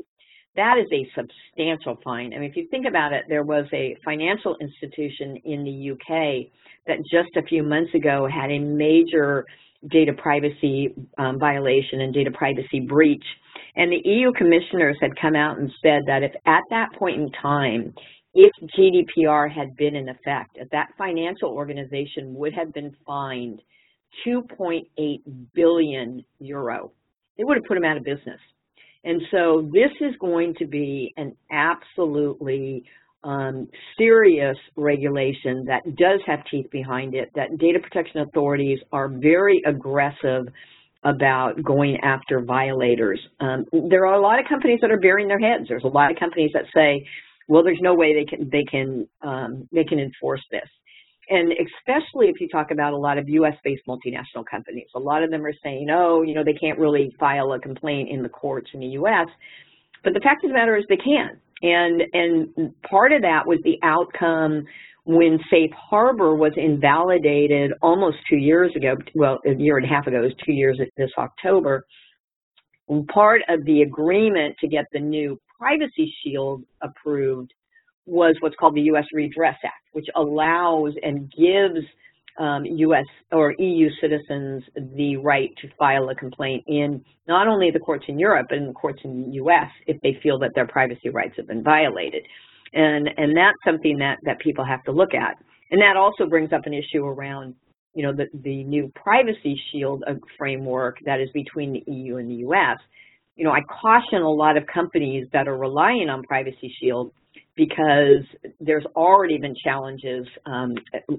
That 0.56 0.77
is 0.77 0.88
a 0.94 1.07
substantial 1.15 1.98
fine. 2.03 2.33
I 2.33 2.39
mean, 2.39 2.50
if 2.50 2.56
you 2.56 2.68
think 2.71 2.86
about 2.88 3.12
it, 3.12 3.25
there 3.27 3.44
was 3.44 3.65
a 3.74 3.95
financial 4.06 4.56
institution 4.62 5.38
in 5.44 5.63
the 5.63 5.91
UK 5.91 6.48
that 6.88 6.98
just 7.12 7.36
a 7.36 7.44
few 7.44 7.62
months 7.62 7.94
ago 7.94 8.27
had 8.31 8.51
a 8.51 8.59
major 8.59 9.45
data 9.90 10.14
privacy 10.14 10.94
um, 11.18 11.40
violation 11.40 12.02
and 12.02 12.14
data 12.14 12.32
privacy 12.32 12.80
breach. 12.80 13.24
And 13.76 13.92
the 13.92 14.02
EU 14.04 14.32
commissioners 14.34 14.98
had 15.02 15.12
come 15.20 15.36
out 15.36 15.58
and 15.58 15.70
said 15.82 16.04
that 16.08 16.24
if 16.24 16.32
at 16.46 16.62
that 16.70 16.90
point 16.98 17.20
in 17.20 17.30
time, 17.42 17.94
if 18.34 18.52
GDPR 18.78 19.52
had 19.52 19.76
been 19.78 19.96
in 19.96 20.10
effect, 20.10 20.58
that 20.72 20.88
financial 20.98 21.50
organization 21.50 22.34
would 22.36 22.54
have 22.54 22.74
been 22.74 22.96
fined 23.06 23.62
2.8 24.28 24.84
billion 25.54 26.24
euro, 26.40 26.92
they 27.38 27.44
would 27.44 27.58
have 27.58 27.64
put 27.66 27.76
them 27.76 27.86
out 27.86 27.98
of 27.98 28.04
business. 28.04 28.40
And 29.04 29.22
so 29.32 29.70
this 29.72 29.92
is 30.02 30.16
going 30.20 30.56
to 30.56 30.66
be 30.66 31.14
an 31.16 31.36
absolutely 31.52 32.84
um, 33.25 33.68
serious 33.98 34.56
regulation 34.75 35.66
that 35.66 35.81
does 35.98 36.22
have 36.27 36.39
teeth 36.50 36.69
behind 36.72 37.16
it, 37.16 37.31
that 37.36 37.57
data 37.57 37.80
protection 37.80 38.22
authorities 38.22 38.80
are 38.92 39.10
very 39.10 39.62
aggressive 39.66 40.45
about 41.04 41.62
going 41.63 41.98
after 42.04 42.42
violators. 42.42 43.19
Um, 43.39 43.65
there 43.89 44.05
are 44.05 44.13
a 44.13 44.22
lot 44.22 44.39
of 44.39 44.46
companies 44.48 44.79
that 44.82 44.91
are 44.91 45.00
burying 45.00 45.27
their 45.27 45.39
heads. 45.39 45.65
There's 45.67 45.84
a 45.84 45.88
lot 45.88 46.12
of 46.12 46.17
companies 46.17 46.51
that 46.53 46.65
say, 46.74 47.05
well, 47.48 47.63
there's 47.63 47.79
no 47.82 47.96
way 47.96 48.13
they 48.13 48.25
can 48.25 48.50
they 48.50 48.63
can 48.63 49.08
um, 49.22 49.67
they 49.72 49.84
can 49.84 50.00
enforce 50.00 50.41
this. 50.51 50.67
And 51.29 51.51
especially 51.51 52.27
if 52.27 52.39
you 52.39 52.48
talk 52.48 52.70
about 52.70 52.94
a 52.94 52.98
lot 52.98 53.17
of 53.17 53.27
U.S.-based 53.27 53.82
multinational 53.88 54.46
companies, 54.50 54.88
a 54.96 55.00
lot 55.00 55.24
of 55.24 55.32
them 55.32 55.44
are 55.44 55.53
saying, 55.63 55.88
oh, 55.91 56.22
you 56.22 56.36
know, 56.36 56.44
they 56.44 56.53
can't 56.53 56.77
really 56.77 57.12
file 57.20 57.51
a 57.53 57.60
complaint 57.60 58.10
in 58.12 58.22
the 58.22 58.29
courts 58.29 58.70
in 58.75 58.79
the 58.79 58.86
U.S. 58.88 59.27
But 60.03 60.13
the 60.13 60.20
fact 60.20 60.44
of 60.44 60.51
the 60.51 60.53
matter 60.53 60.77
is 60.77 60.86
they 60.88 60.98
can. 60.98 61.39
And, 61.62 62.03
and 62.13 62.74
part 62.89 63.12
of 63.12 63.21
that 63.21 63.47
was 63.47 63.59
the 63.63 63.77
outcome 63.83 64.65
when 65.05 65.39
Safe 65.51 65.71
Harbor 65.71 66.35
was 66.35 66.51
invalidated 66.57 67.74
almost 67.81 68.17
two 68.29 68.38
years 68.38 68.71
ago, 68.75 68.95
well, 69.13 69.39
a 69.45 69.53
year 69.53 69.77
and 69.77 69.85
a 69.85 69.89
half 69.89 70.07
ago, 70.07 70.17
it 70.17 70.21
was 70.21 70.33
two 70.43 70.51
years 70.51 70.79
this 70.97 71.12
October. 71.17 71.85
part 73.13 73.41
of 73.47 73.63
the 73.65 73.83
agreement 73.83 74.55
to 74.62 74.67
get 74.67 74.85
the 74.91 75.00
new 75.00 75.39
Privacy 75.59 76.13
Shield 76.24 76.63
approved 76.81 77.53
was 78.05 78.35
what's 78.39 78.55
called 78.55 78.75
the 78.75 78.81
U.S. 78.81 79.05
Redress 79.13 79.57
Act, 79.63 79.74
which 79.93 80.07
allows 80.15 80.93
and 81.01 81.31
gives 81.31 81.85
um, 82.38 82.65
U.S. 82.65 83.06
or 83.32 83.54
EU 83.58 83.89
citizens 84.01 84.63
the 84.75 85.18
right 85.18 85.50
to 85.62 85.70
file 85.77 86.10
a 86.10 86.15
complaint 86.15 86.63
in 86.68 87.04
not 87.27 87.48
only 87.48 87.72
the 87.72 87.80
courts 87.80 88.06
in 88.08 88.20
Europe, 88.20 88.48
but 88.50 88.58
in 88.58 88.68
the 88.68 88.74
courts 88.74 89.00
in 89.04 89.24
the 89.24 89.32
U.S. 89.36 89.70
if 89.88 90.00
they 90.01 90.18
feel 90.22 90.38
that 90.39 90.51
their 90.56 90.68
privacy 90.68 91.10
rights 91.10 91.34
have 91.38 91.48
been 91.48 91.63
violated. 91.63 92.24
And, 92.74 93.10
and 93.18 93.36
that's 93.36 93.58
something 93.65 93.98
that, 94.00 94.18
that 94.24 94.39
people 94.39 94.65
have 94.65 94.84
to 94.84 94.92
look 94.92 95.13
at. 95.13 95.38
And 95.72 95.82
that 95.82 95.96
also 95.96 96.30
brings 96.30 96.51
up 96.51 96.65
an 96.65 96.74
issue 96.74 97.06
around 97.06 97.56
you 97.96 98.04
know, 98.04 98.13
the, 98.13 98.25
the 98.44 98.63
new 98.65 98.92
privacy 98.94 99.60
shield 99.72 100.04
framework 100.38 100.98
that 101.06 101.22
is 101.22 101.30
between 101.34 101.72
the 101.72 101.92
EU 101.92 102.18
and 102.18 102.30
the 102.30 102.36
U.S. 102.36 102.77
You 103.36 103.46
know, 103.46 103.51
I 103.51 103.62
caution 103.82 104.22
a 104.22 104.30
lot 104.30 104.58
of 104.58 104.63
companies 104.72 105.27
that 105.32 105.48
are 105.48 105.58
relying 105.58 106.10
on 106.10 106.22
privacy 106.24 106.74
shield 106.82 107.12
because 107.55 108.24
there's 108.59 108.85
already 108.95 109.38
been 109.38 109.55
challenges 109.63 110.27
um, 110.45 110.74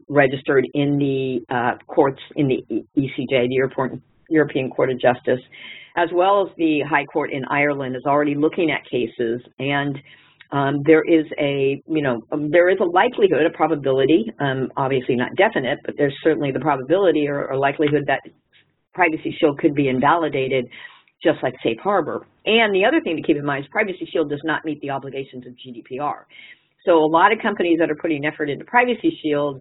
registered 0.09 0.67
in 0.75 0.99
the 0.99 1.41
uh, 1.55 1.77
courts 1.87 2.21
in 2.37 2.49
the 2.49 2.63
ECJ, 2.97 3.49
the 3.49 4.01
European 4.29 4.71
Court 4.71 4.91
of 4.91 5.01
Justice, 5.01 5.41
as 5.97 6.09
well 6.13 6.47
as 6.47 6.55
the 6.59 6.81
High 6.89 7.07
Court 7.07 7.33
in 7.33 7.45
Ireland 7.47 7.97
is 7.97 8.03
already 8.07 8.35
looking 8.35 8.71
at 8.71 8.85
cases. 8.85 9.41
And 9.59 9.99
um, 10.53 10.83
there 10.85 11.03
is 11.03 11.25
a, 11.41 11.83
you 11.89 12.03
know, 12.03 12.23
um, 12.31 12.51
there 12.51 12.69
is 12.69 12.79
a 12.81 12.85
likelihood, 12.85 13.47
a 13.47 13.57
probability, 13.57 14.31
um, 14.39 14.71
obviously 14.77 15.17
not 15.17 15.31
definite, 15.37 15.79
but 15.85 15.95
there's 15.97 16.15
certainly 16.23 16.53
the 16.53 16.61
probability 16.61 17.27
or, 17.29 17.49
or 17.49 17.57
likelihood 17.57 18.05
that 18.07 18.21
Privacy 18.95 19.35
Shield 19.39 19.59
could 19.59 19.75
be 19.75 19.89
invalidated 19.89 20.67
just 21.27 21.43
like 21.43 21.55
Safe 21.63 21.79
Harbor. 21.83 22.25
And 22.45 22.75
the 22.75 22.85
other 22.85 23.01
thing 23.01 23.17
to 23.17 23.23
keep 23.23 23.37
in 23.37 23.45
mind 23.45 23.65
is 23.65 23.71
Privacy 23.71 24.09
Shield 24.13 24.31
does 24.31 24.43
not 24.45 24.65
meet 24.65 24.81
the 24.81 24.91
obligations 24.91 25.45
of 25.47 25.55
GDPR. 25.55 26.23
So 26.85 26.99
a 26.99 27.11
lot 27.11 27.33
of 27.33 27.41
companies 27.41 27.79
that 27.81 27.91
are 27.91 27.97
putting 27.97 28.25
effort 28.25 28.49
into 28.49 28.65
Privacy 28.65 29.19
Shield, 29.23 29.61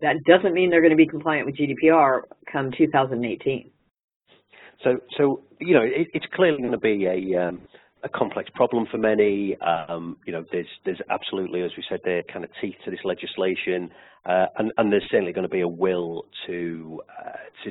that 0.00 0.16
doesn't 0.26 0.54
mean 0.54 0.70
they're 0.70 0.80
going 0.80 0.92
to 0.92 0.96
be 0.96 1.06
compliant 1.06 1.46
with 1.46 1.56
GDPR 1.56 2.20
come 2.50 2.70
2018. 2.78 3.70
So, 4.84 4.98
so 5.18 5.42
you 5.60 5.74
know, 5.74 5.82
it, 5.82 6.06
it's 6.14 6.26
clearly 6.34 6.58
going 6.58 6.72
to 6.72 6.78
be 6.78 7.06
a 7.06 7.48
um, 7.48 7.60
a 8.02 8.08
complex 8.08 8.48
problem 8.54 8.86
for 8.90 8.98
many. 8.98 9.56
Um, 9.60 10.16
you 10.26 10.32
know, 10.32 10.44
there's 10.52 10.68
there's 10.84 11.00
absolutely, 11.10 11.62
as 11.62 11.70
we 11.76 11.84
said, 11.88 12.00
there 12.04 12.22
kind 12.32 12.44
of 12.44 12.50
teeth 12.60 12.76
to 12.84 12.90
this 12.90 13.00
legislation. 13.04 13.90
Uh, 14.24 14.46
and, 14.58 14.70
and, 14.76 14.92
there's 14.92 15.04
certainly 15.10 15.32
going 15.32 15.48
to 15.48 15.48
be 15.48 15.62
a 15.62 15.68
will 15.68 16.26
to 16.46 16.79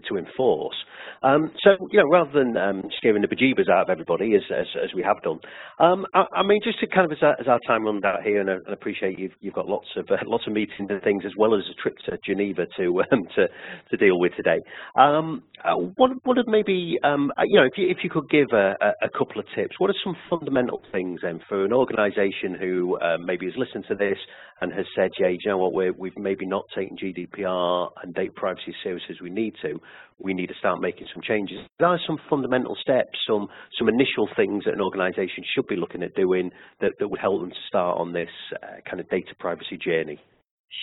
to, 0.10 0.18
enforce. 0.18 0.76
Um, 1.22 1.52
so, 1.64 1.72
you 1.92 2.00
know, 2.00 2.10
rather 2.10 2.32
than 2.32 2.56
um, 2.58 2.84
scaring 2.98 3.22
the 3.22 3.28
bejeebers 3.28 3.70
out 3.70 3.84
of 3.84 3.90
everybody, 3.90 4.36
as, 4.36 4.42
as, 4.56 4.68
as 4.84 4.94
we 4.96 5.04
have 5.04 5.22
done, 5.22 5.40
um, 5.80 6.06
I, 6.14 6.24
I, 6.38 6.44
mean, 6.44 6.60
just 6.64 6.80
to 6.80 6.88
kind 6.88 7.06
of 7.06 7.12
as 7.12 7.22
our, 7.22 7.40
as 7.40 7.48
our 7.48 7.60
time 7.68 7.86
runs 7.86 8.04
out 8.04 8.24
here, 8.24 8.40
and 8.40 8.50
I, 8.50 8.54
and 8.54 8.74
appreciate 8.74 9.20
you've 9.20 9.34
you've 9.42 9.54
got 9.54 9.68
lots 9.68 9.88
of 9.98 10.08
uh, 10.10 10.18
lots 10.26 10.46
of 10.48 10.54
meetings 10.54 10.90
and 10.90 11.02
things, 11.02 11.24
as 11.26 11.34
well 11.38 11.56
as 11.56 11.64
a 11.70 11.82
trip 11.82 11.98
to 12.06 12.18
Geneva 12.26 12.66
to 12.78 13.02
um, 13.12 13.24
to 13.36 13.48
to 13.92 13.98
deal 13.98 14.20
with 14.20 14.34
today. 14.36 14.60
Um, 14.96 15.44
uh, 15.64 15.76
what 15.76 16.12
what 16.24 16.38
are 16.38 16.44
maybe 16.48 16.98
um, 17.04 17.32
uh, 17.38 17.44
you 17.46 17.60
know, 17.60 17.66
if 17.66 17.74
you 17.78 17.90
if 17.90 17.98
you 18.04 18.10
could 18.10 18.30
give 18.30 18.48
a, 18.54 18.76
a, 19.02 19.10
couple 19.10 19.40
of 19.40 19.46
tips, 19.56 19.76
what 19.80 19.90
are 19.90 20.00
some 20.04 20.16
fundamental 20.30 20.82
things 20.92 21.20
then 21.22 21.40
for 21.50 21.66
an 21.66 21.74
organisation 21.74 22.56
who 22.60 22.98
maybe 23.26 23.46
has 23.46 23.56
listened 23.58 23.86
to 23.90 23.96
this 23.96 24.18
and 24.62 24.74
has 24.74 24.86
said, 24.96 25.12
yeah, 25.20 25.28
you 25.28 25.38
know 25.46 25.58
what, 25.58 25.74
we 25.74 25.86
have 25.86 26.18
maybe 26.18 26.46
not 26.46 26.66
taken 26.76 26.98
GDPR 26.98 27.90
and 28.04 28.14
data 28.14 28.32
privacy 28.36 28.66
as 28.70 28.76
serious 28.84 29.04
as 29.10 29.22
we 29.22 29.30
need 29.30 29.54
to. 29.62 29.80
We 30.20 30.34
need 30.34 30.48
to 30.48 30.56
start 30.60 30.82
making 30.82 31.08
some 31.14 31.24
changes. 31.24 31.60
There 31.80 31.88
are 31.88 32.00
some 32.06 32.18
fundamental 32.30 32.76
steps, 32.82 33.18
some 33.28 33.48
some 33.78 33.88
initial 33.88 34.28
things 34.36 34.66
that 34.66 34.74
an 34.74 34.82
organisation 34.82 35.44
should 35.56 35.68
be 35.68 35.76
looking 35.76 36.04
at 36.04 36.14
doing 36.16 36.52
that, 36.82 36.92
that 37.00 37.08
would 37.08 37.20
help 37.20 37.42
them 37.42 37.52
to 37.52 37.68
start 37.68 37.98
on 37.98 38.14
this 38.14 38.30
uh, 38.62 38.82
kind 38.90 39.00
of 39.00 39.10
data 39.10 39.34
privacy 39.40 39.78
journey. 39.78 40.20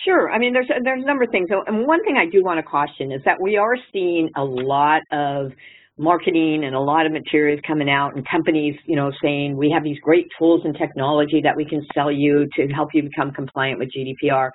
Sure. 0.05 0.31
I 0.31 0.37
mean, 0.39 0.53
there's 0.53 0.69
there's 0.83 1.03
a 1.03 1.05
number 1.05 1.23
of 1.23 1.31
things. 1.31 1.49
And 1.51 1.87
one 1.87 2.03
thing 2.03 2.17
I 2.17 2.25
do 2.25 2.43
want 2.43 2.57
to 2.57 2.63
caution 2.63 3.11
is 3.11 3.21
that 3.25 3.41
we 3.41 3.57
are 3.57 3.75
seeing 3.93 4.29
a 4.35 4.43
lot 4.43 5.01
of 5.11 5.51
marketing 5.97 6.63
and 6.63 6.75
a 6.75 6.79
lot 6.79 7.05
of 7.05 7.11
materials 7.11 7.59
coming 7.65 7.89
out 7.89 8.15
and 8.15 8.25
companies, 8.29 8.75
you 8.85 8.95
know, 8.95 9.11
saying 9.21 9.57
we 9.57 9.71
have 9.71 9.83
these 9.83 9.97
great 10.01 10.27
tools 10.37 10.61
and 10.63 10.75
technology 10.77 11.41
that 11.43 11.55
we 11.55 11.65
can 11.65 11.81
sell 11.93 12.11
you 12.11 12.47
to 12.55 12.67
help 12.67 12.89
you 12.93 13.03
become 13.03 13.31
compliant 13.31 13.79
with 13.79 13.89
GDPR. 13.89 14.49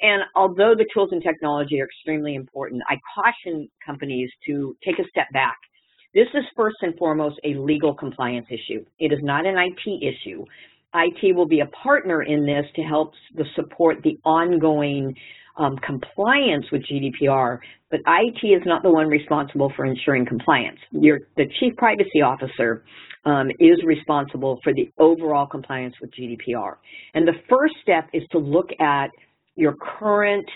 And 0.00 0.22
although 0.34 0.74
the 0.76 0.86
tools 0.94 1.10
and 1.12 1.22
technology 1.22 1.80
are 1.80 1.84
extremely 1.84 2.34
important, 2.34 2.82
I 2.88 2.96
caution 3.14 3.68
companies 3.84 4.30
to 4.46 4.76
take 4.84 4.98
a 4.98 5.08
step 5.08 5.26
back. 5.32 5.56
This 6.14 6.26
is 6.34 6.42
first 6.56 6.76
and 6.82 6.96
foremost 6.98 7.38
a 7.44 7.54
legal 7.54 7.94
compliance 7.94 8.46
issue. 8.48 8.84
It 8.98 9.12
is 9.12 9.20
not 9.22 9.46
an 9.46 9.56
IT 9.56 10.02
issue. 10.02 10.44
IT 10.94 11.36
will 11.36 11.46
be 11.46 11.60
a 11.60 11.66
partner 11.66 12.22
in 12.22 12.44
this 12.44 12.64
to 12.74 12.82
help 12.82 13.12
the 13.36 13.44
support 13.54 13.98
the 14.02 14.18
ongoing 14.24 15.14
um, 15.56 15.76
compliance 15.86 16.64
with 16.72 16.82
GDPR, 16.82 17.58
but 17.90 18.00
IT 18.06 18.46
is 18.46 18.62
not 18.66 18.82
the 18.82 18.90
one 18.90 19.06
responsible 19.08 19.72
for 19.76 19.84
ensuring 19.84 20.26
compliance. 20.26 20.78
Your, 20.90 21.20
the 21.36 21.44
Chief 21.60 21.76
Privacy 21.76 22.22
Officer 22.24 22.84
um, 23.24 23.50
is 23.60 23.78
responsible 23.84 24.58
for 24.64 24.72
the 24.72 24.90
overall 24.98 25.46
compliance 25.46 25.94
with 26.00 26.10
GDPR. 26.12 26.76
And 27.14 27.28
the 27.28 27.34
first 27.48 27.74
step 27.82 28.08
is 28.12 28.22
to 28.32 28.38
look 28.38 28.70
at 28.80 29.10
your 29.56 29.74
current 29.98 30.46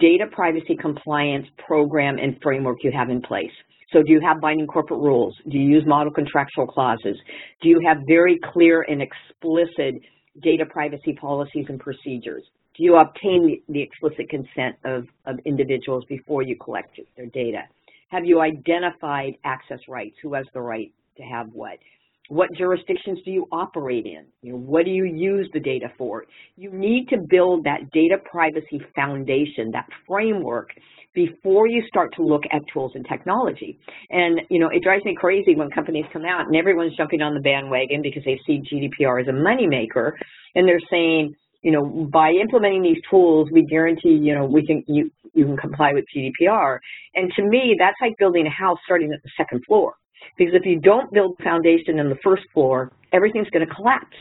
data 0.00 0.24
privacy 0.32 0.76
compliance 0.80 1.46
program 1.66 2.18
and 2.18 2.36
framework 2.42 2.78
you 2.82 2.90
have 2.96 3.10
in 3.10 3.20
place. 3.20 3.50
So 3.92 4.02
do 4.02 4.12
you 4.12 4.20
have 4.26 4.40
binding 4.40 4.66
corporate 4.66 5.00
rules? 5.00 5.36
Do 5.48 5.58
you 5.58 5.68
use 5.68 5.84
model 5.86 6.12
contractual 6.12 6.66
clauses? 6.66 7.16
Do 7.62 7.68
you 7.68 7.80
have 7.86 7.98
very 8.08 8.40
clear 8.52 8.82
and 8.82 9.02
explicit 9.02 9.94
data 10.42 10.64
privacy 10.66 11.12
policies 11.12 11.66
and 11.68 11.78
procedures? 11.78 12.42
Do 12.76 12.82
you 12.82 12.96
obtain 12.96 13.60
the 13.68 13.80
explicit 13.80 14.28
consent 14.28 14.76
of, 14.84 15.04
of 15.26 15.38
individuals 15.44 16.04
before 16.08 16.42
you 16.42 16.56
collect 16.56 16.98
their 17.16 17.26
data? 17.26 17.62
Have 18.08 18.24
you 18.24 18.40
identified 18.40 19.34
access 19.44 19.78
rights? 19.88 20.16
Who 20.22 20.34
has 20.34 20.44
the 20.54 20.60
right 20.60 20.92
to 21.16 21.22
have 21.22 21.48
what? 21.52 21.78
What 22.28 22.48
jurisdictions 22.56 23.18
do 23.24 23.30
you 23.30 23.46
operate 23.52 24.06
in? 24.06 24.24
You 24.40 24.52
know, 24.52 24.58
what 24.58 24.86
do 24.86 24.90
you 24.90 25.04
use 25.04 25.48
the 25.52 25.60
data 25.60 25.88
for? 25.98 26.24
You 26.56 26.70
need 26.72 27.08
to 27.10 27.18
build 27.28 27.64
that 27.64 27.90
data 27.92 28.16
privacy 28.30 28.80
foundation, 28.96 29.70
that 29.72 29.86
framework, 30.08 30.70
before 31.14 31.68
you 31.68 31.82
start 31.86 32.12
to 32.16 32.22
look 32.22 32.42
at 32.50 32.62
tools 32.72 32.92
and 32.94 33.06
technology. 33.08 33.78
And, 34.10 34.40
you 34.50 34.58
know, 34.58 34.68
it 34.68 34.82
drives 34.82 35.04
me 35.04 35.14
crazy 35.14 35.54
when 35.54 35.70
companies 35.70 36.06
come 36.12 36.24
out 36.24 36.46
and 36.46 36.56
everyone's 36.56 36.96
jumping 36.96 37.20
on 37.20 37.34
the 37.34 37.40
bandwagon 37.40 38.00
because 38.02 38.24
they 38.24 38.40
see 38.46 38.62
GDPR 38.72 39.20
as 39.20 39.28
a 39.28 39.32
moneymaker, 39.32 40.12
and 40.54 40.66
they're 40.66 40.80
saying, 40.90 41.34
you 41.62 41.72
know, 41.72 42.08
by 42.10 42.30
implementing 42.30 42.82
these 42.82 43.00
tools, 43.10 43.48
we 43.52 43.64
guarantee, 43.64 44.18
you 44.20 44.34
know, 44.34 44.44
we 44.44 44.64
think 44.66 44.84
you, 44.88 45.10
you 45.34 45.44
can 45.44 45.56
comply 45.56 45.92
with 45.92 46.04
GDPR. 46.14 46.78
And 47.14 47.30
to 47.36 47.42
me, 47.42 47.76
that's 47.78 47.96
like 48.00 48.12
building 48.18 48.46
a 48.46 48.50
house 48.50 48.78
starting 48.84 49.12
at 49.12 49.22
the 49.22 49.30
second 49.36 49.62
floor. 49.66 49.94
Because 50.36 50.54
if 50.54 50.64
you 50.64 50.80
don't 50.80 51.12
build 51.12 51.36
foundation 51.42 51.98
in 51.98 52.08
the 52.08 52.18
first 52.22 52.42
floor, 52.52 52.92
everything's 53.12 53.50
going 53.50 53.66
to 53.66 53.74
collapse. 53.74 54.16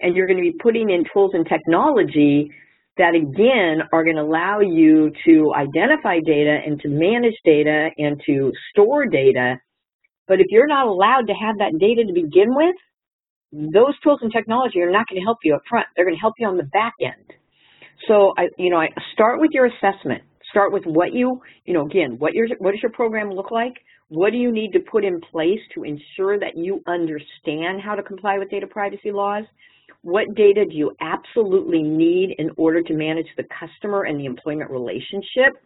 And 0.00 0.14
you're 0.14 0.26
going 0.26 0.36
to 0.36 0.42
be 0.42 0.56
putting 0.62 0.90
in 0.90 1.04
tools 1.12 1.32
and 1.34 1.46
technology 1.46 2.50
that, 2.98 3.14
again, 3.14 3.86
are 3.92 4.04
going 4.04 4.16
to 4.16 4.22
allow 4.22 4.60
you 4.60 5.10
to 5.26 5.52
identify 5.54 6.18
data 6.20 6.58
and 6.64 6.80
to 6.80 6.88
manage 6.88 7.34
data 7.44 7.88
and 7.98 8.20
to 8.26 8.52
store 8.70 9.06
data. 9.06 9.56
But 10.28 10.40
if 10.40 10.46
you're 10.50 10.66
not 10.66 10.86
allowed 10.86 11.26
to 11.28 11.34
have 11.34 11.58
that 11.58 11.72
data 11.78 12.04
to 12.04 12.12
begin 12.12 12.54
with, 12.54 12.74
those 13.52 13.98
tools 14.02 14.20
and 14.22 14.32
technology 14.32 14.80
are 14.80 14.90
not 14.90 15.06
going 15.08 15.20
to 15.20 15.24
help 15.24 15.38
you 15.44 15.54
up 15.54 15.62
front. 15.68 15.86
They're 15.94 16.04
going 16.04 16.16
to 16.16 16.20
help 16.20 16.34
you 16.38 16.46
on 16.46 16.56
the 16.56 16.64
back 16.64 16.94
end. 17.00 17.32
So, 18.08 18.34
I, 18.36 18.48
you 18.58 18.70
know, 18.70 18.78
I 18.78 18.88
start 19.12 19.40
with 19.40 19.50
your 19.52 19.66
assessment. 19.66 20.22
Start 20.56 20.72
with 20.72 20.84
what 20.86 21.12
you, 21.12 21.42
you 21.66 21.74
know, 21.74 21.84
again, 21.84 22.16
what 22.18 22.32
your 22.32 22.48
what 22.60 22.70
does 22.70 22.80
your 22.82 22.92
program 22.92 23.30
look 23.30 23.50
like? 23.50 23.74
What 24.08 24.30
do 24.30 24.38
you 24.38 24.50
need 24.50 24.72
to 24.72 24.80
put 24.80 25.04
in 25.04 25.20
place 25.20 25.60
to 25.74 25.84
ensure 25.84 26.38
that 26.38 26.56
you 26.56 26.82
understand 26.86 27.82
how 27.84 27.94
to 27.94 28.02
comply 28.02 28.38
with 28.38 28.48
data 28.48 28.66
privacy 28.66 29.12
laws? 29.12 29.44
What 30.00 30.34
data 30.34 30.64
do 30.64 30.74
you 30.74 30.92
absolutely 31.02 31.82
need 31.82 32.36
in 32.38 32.50
order 32.56 32.80
to 32.80 32.94
manage 32.94 33.26
the 33.36 33.44
customer 33.60 34.04
and 34.04 34.18
the 34.18 34.24
employment 34.24 34.70
relationship? 34.70 35.60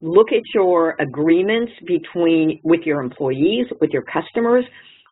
Look 0.00 0.28
at 0.32 0.42
your 0.54 0.96
agreements 0.98 1.72
between 1.86 2.58
with 2.64 2.80
your 2.86 3.02
employees, 3.02 3.66
with 3.80 3.90
your 3.90 4.04
customers, 4.04 4.64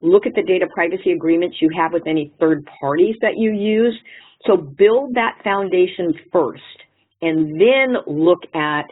Look 0.03 0.27
at 0.27 0.35
the 0.35 0.43
data 0.43 0.67
privacy 0.73 1.13
agreements 1.13 1.59
you 1.61 1.69
have 1.77 1.93
with 1.93 2.07
any 2.07 2.33
third 2.41 2.67
parties 2.81 3.17
that 3.21 3.37
you 3.37 3.53
use. 3.53 3.99
So 4.47 4.57
build 4.57 5.15
that 5.15 5.39
foundation 5.45 6.15
first 6.33 6.63
and 7.21 7.61
then 7.61 7.97
look 8.07 8.41
at 8.55 8.87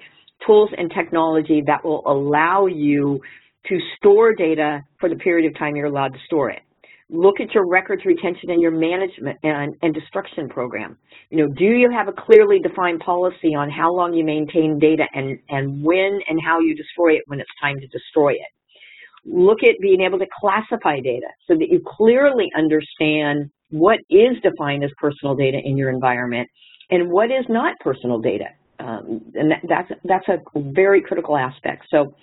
tools 0.46 0.70
and 0.76 0.90
technology 0.94 1.62
that 1.66 1.84
will 1.84 2.02
allow 2.06 2.66
you 2.66 3.20
to 3.68 3.78
store 3.96 4.34
data 4.34 4.80
for 5.00 5.08
the 5.08 5.16
period 5.16 5.50
of 5.50 5.58
time 5.58 5.76
you're 5.76 5.86
allowed 5.86 6.12
to 6.12 6.18
store 6.26 6.50
it. 6.50 6.62
Look 7.10 7.40
at 7.40 7.54
your 7.54 7.66
records 7.66 8.04
retention 8.04 8.50
and 8.50 8.60
your 8.60 8.70
management 8.70 9.38
and, 9.42 9.74
and 9.80 9.94
destruction 9.94 10.48
program. 10.48 10.98
You 11.30 11.38
know, 11.38 11.54
do 11.54 11.64
you 11.64 11.90
have 11.90 12.08
a 12.08 12.12
clearly 12.12 12.58
defined 12.60 13.00
policy 13.00 13.54
on 13.56 13.70
how 13.70 13.94
long 13.94 14.12
you 14.12 14.24
maintain 14.24 14.78
data 14.78 15.04
and, 15.14 15.38
and 15.48 15.82
when 15.82 16.20
and 16.28 16.38
how 16.44 16.60
you 16.60 16.74
destroy 16.74 17.14
it 17.14 17.22
when 17.26 17.40
it's 17.40 17.50
time 17.62 17.80
to 17.80 17.86
destroy 17.86 18.32
it? 18.32 18.52
look 19.24 19.58
at 19.62 19.74
being 19.80 20.00
able 20.00 20.18
to 20.18 20.26
classify 20.40 21.00
data 21.00 21.26
so 21.46 21.54
that 21.54 21.68
you 21.70 21.80
clearly 21.86 22.48
understand 22.56 23.50
what 23.70 23.98
is 24.10 24.36
defined 24.42 24.84
as 24.84 24.90
personal 24.98 25.34
data 25.34 25.58
in 25.62 25.76
your 25.76 25.90
environment 25.90 26.48
and 26.90 27.10
what 27.10 27.30
is 27.30 27.44
not 27.48 27.78
personal 27.80 28.18
data. 28.18 28.46
Um, 28.80 29.22
and 29.34 29.50
that, 29.50 29.60
that's, 29.68 29.90
that's 30.04 30.28
a 30.28 30.38
very 30.72 31.00
critical 31.00 31.36
aspect. 31.36 31.86
So 31.90 32.14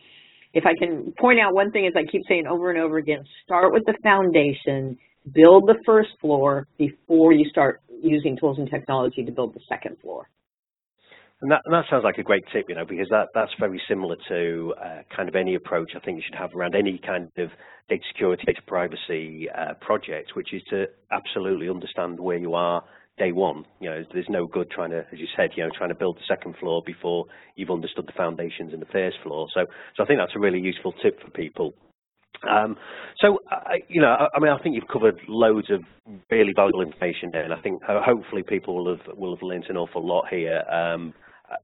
if 0.54 0.66
I 0.66 0.74
can 0.80 1.14
point 1.20 1.40
out 1.40 1.54
one 1.54 1.72
thing 1.72 1.86
as 1.86 1.94
I 1.96 2.10
keep 2.10 2.22
saying 2.28 2.48
over 2.48 2.72
and 2.72 2.80
over 2.80 2.98
again, 2.98 3.26
start 3.44 3.74
with 3.74 3.84
the 3.86 3.94
foundation, 4.02 4.98
build 5.34 5.68
the 5.68 5.76
first 5.86 6.10
floor 6.22 6.68
before 6.78 7.34
you 7.34 7.48
start 7.50 7.82
using 8.02 8.38
tools 8.38 8.58
and 8.58 8.70
technology 8.70 9.24
to 9.24 9.32
build 9.32 9.54
the 9.54 9.60
second 9.68 9.98
floor. 10.02 10.30
And 11.42 11.52
that, 11.52 11.62
and 11.66 11.74
that, 11.74 11.84
sounds 11.90 12.06
like 12.06 12.18
a 12.18 12.24
great 12.24 12.46
tip, 12.54 12.66
you 12.70 12.76
know, 12.76 12.86
because 12.86 13.08
that, 13.10 13.28
that's 13.34 13.52
very 13.60 13.82
similar 13.90 14.16
to 14.30 14.74
uh, 14.82 15.02
kind 15.16 15.28
of 15.28 15.36
any 15.36 15.56
approach 15.56 15.92
I 15.94 16.00
think 16.00 16.18
you 16.18 16.24
should 16.26 16.40
have 16.40 16.56
around 16.56 16.76
any 16.76 17.00
kind 17.06 17.30
of 17.38 17.50
data 17.90 18.04
security, 18.14 18.44
data 18.46 18.62
privacy 18.66 19.50
uh, 19.50 19.74
project, 19.82 20.32
which 20.36 20.54
is 20.54 20.62
to 20.70 20.86
absolutely 21.12 21.70
understand 21.70 22.20
where 22.20 22.38
you 22.38 22.54
are 22.54 22.82
day 23.18 23.32
one. 23.32 23.66
You 23.80 23.90
know, 23.90 24.04
there's 24.14 24.30
no 24.30 24.48
good 24.48 24.70
trying 24.72 24.92
to, 24.92 25.00
as 25.12 25.20
you 25.20 25.28
said, 25.36 25.52
you 25.56 25.64
know, 25.64 25.70
trying 25.76 25.90
to 25.90 25.96
build 25.96 26.18
the 26.18 26.26
second 26.28 26.56
floor 26.60 26.82
before 26.86 27.26
you've 27.56 27.70
understood 27.72 28.08
the 28.08 28.14
foundations 28.18 28.74
in 28.74 28.80
the 28.80 28.86
first 28.88 29.18
floor. 29.24 29.48
So, 29.54 29.66
so 29.96 30.04
I 30.04 30.06
think 30.06 30.20
that's 30.20 30.36
a 30.36 30.40
really 30.40 30.60
useful 30.60 30.94
tip 31.02 31.22
for 31.22 31.30
people. 31.32 31.74
Um, 32.50 32.76
so, 33.22 33.40
uh, 33.52 33.76
you 33.88 34.02
know, 34.02 34.08
I, 34.08 34.28
I, 34.36 34.40
mean, 34.40 34.52
I 34.52 34.62
think 34.62 34.76
you've 34.76 34.92
covered 34.92 35.20
loads 35.28 35.72
of 35.72 35.82
really 36.30 36.54
valuable 36.56 36.82
information 36.82 37.30
there, 37.32 37.44
and 37.44 37.54
I 37.54 37.62
think 37.62 37.82
hopefully 37.84 38.44
people 38.48 38.76
will 38.76 38.98
have 38.98 39.18
will 39.18 39.36
have 39.36 39.42
learned 39.42 39.66
an 39.70 39.78
awful 39.78 40.06
lot 40.06 40.26
here. 40.30 40.64
Um, 40.70 41.14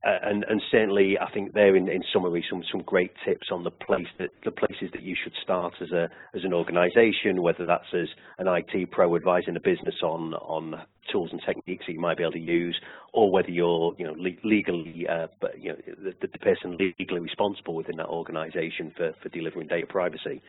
and, 0.03 0.45
and, 0.47 0.61
certainly, 0.71 1.17
I 1.19 1.31
think 1.31 1.53
there, 1.53 1.75
in, 1.75 1.89
in, 1.89 2.03
summary, 2.13 2.45
some 2.49 2.63
some 2.71 2.81
great 2.81 3.11
tips 3.25 3.47
on 3.51 3.63
the 3.63 3.71
place 3.71 4.07
that 4.19 4.29
the 4.45 4.51
places 4.51 4.89
that 4.93 5.01
you 5.01 5.15
should 5.21 5.33
start 5.41 5.73
as 5.81 5.91
a 5.91 6.07
as 6.35 6.43
an 6.43 6.53
organisation, 6.53 7.41
whether 7.41 7.65
that's 7.65 7.91
as 7.93 8.07
an 8.37 8.47
IT 8.47 8.91
pro 8.91 9.15
advising 9.15 9.55
a 9.55 9.59
business 9.59 9.95
on 10.03 10.33
on 10.35 10.81
tools 11.11 11.29
and 11.31 11.41
techniques 11.45 11.85
that 11.87 11.93
you 11.93 11.99
might 11.99 12.17
be 12.17 12.23
able 12.23 12.33
to 12.33 12.39
use, 12.39 12.79
or 13.13 13.31
whether 13.31 13.49
you're, 13.49 13.93
you 13.97 14.05
know, 14.05 14.13
le 14.17 14.29
legally, 14.43 15.05
uh, 15.09 15.27
but 15.39 15.59
you 15.59 15.69
know, 15.69 15.77
the, 16.03 16.27
the, 16.27 16.39
person 16.39 16.77
legally 16.77 17.19
responsible 17.19 17.75
within 17.75 17.97
that 17.97 18.07
organisation 18.07 18.91
for, 18.95 19.11
for 19.21 19.29
delivering 19.29 19.67
data 19.67 19.85
privacy. 19.87 20.41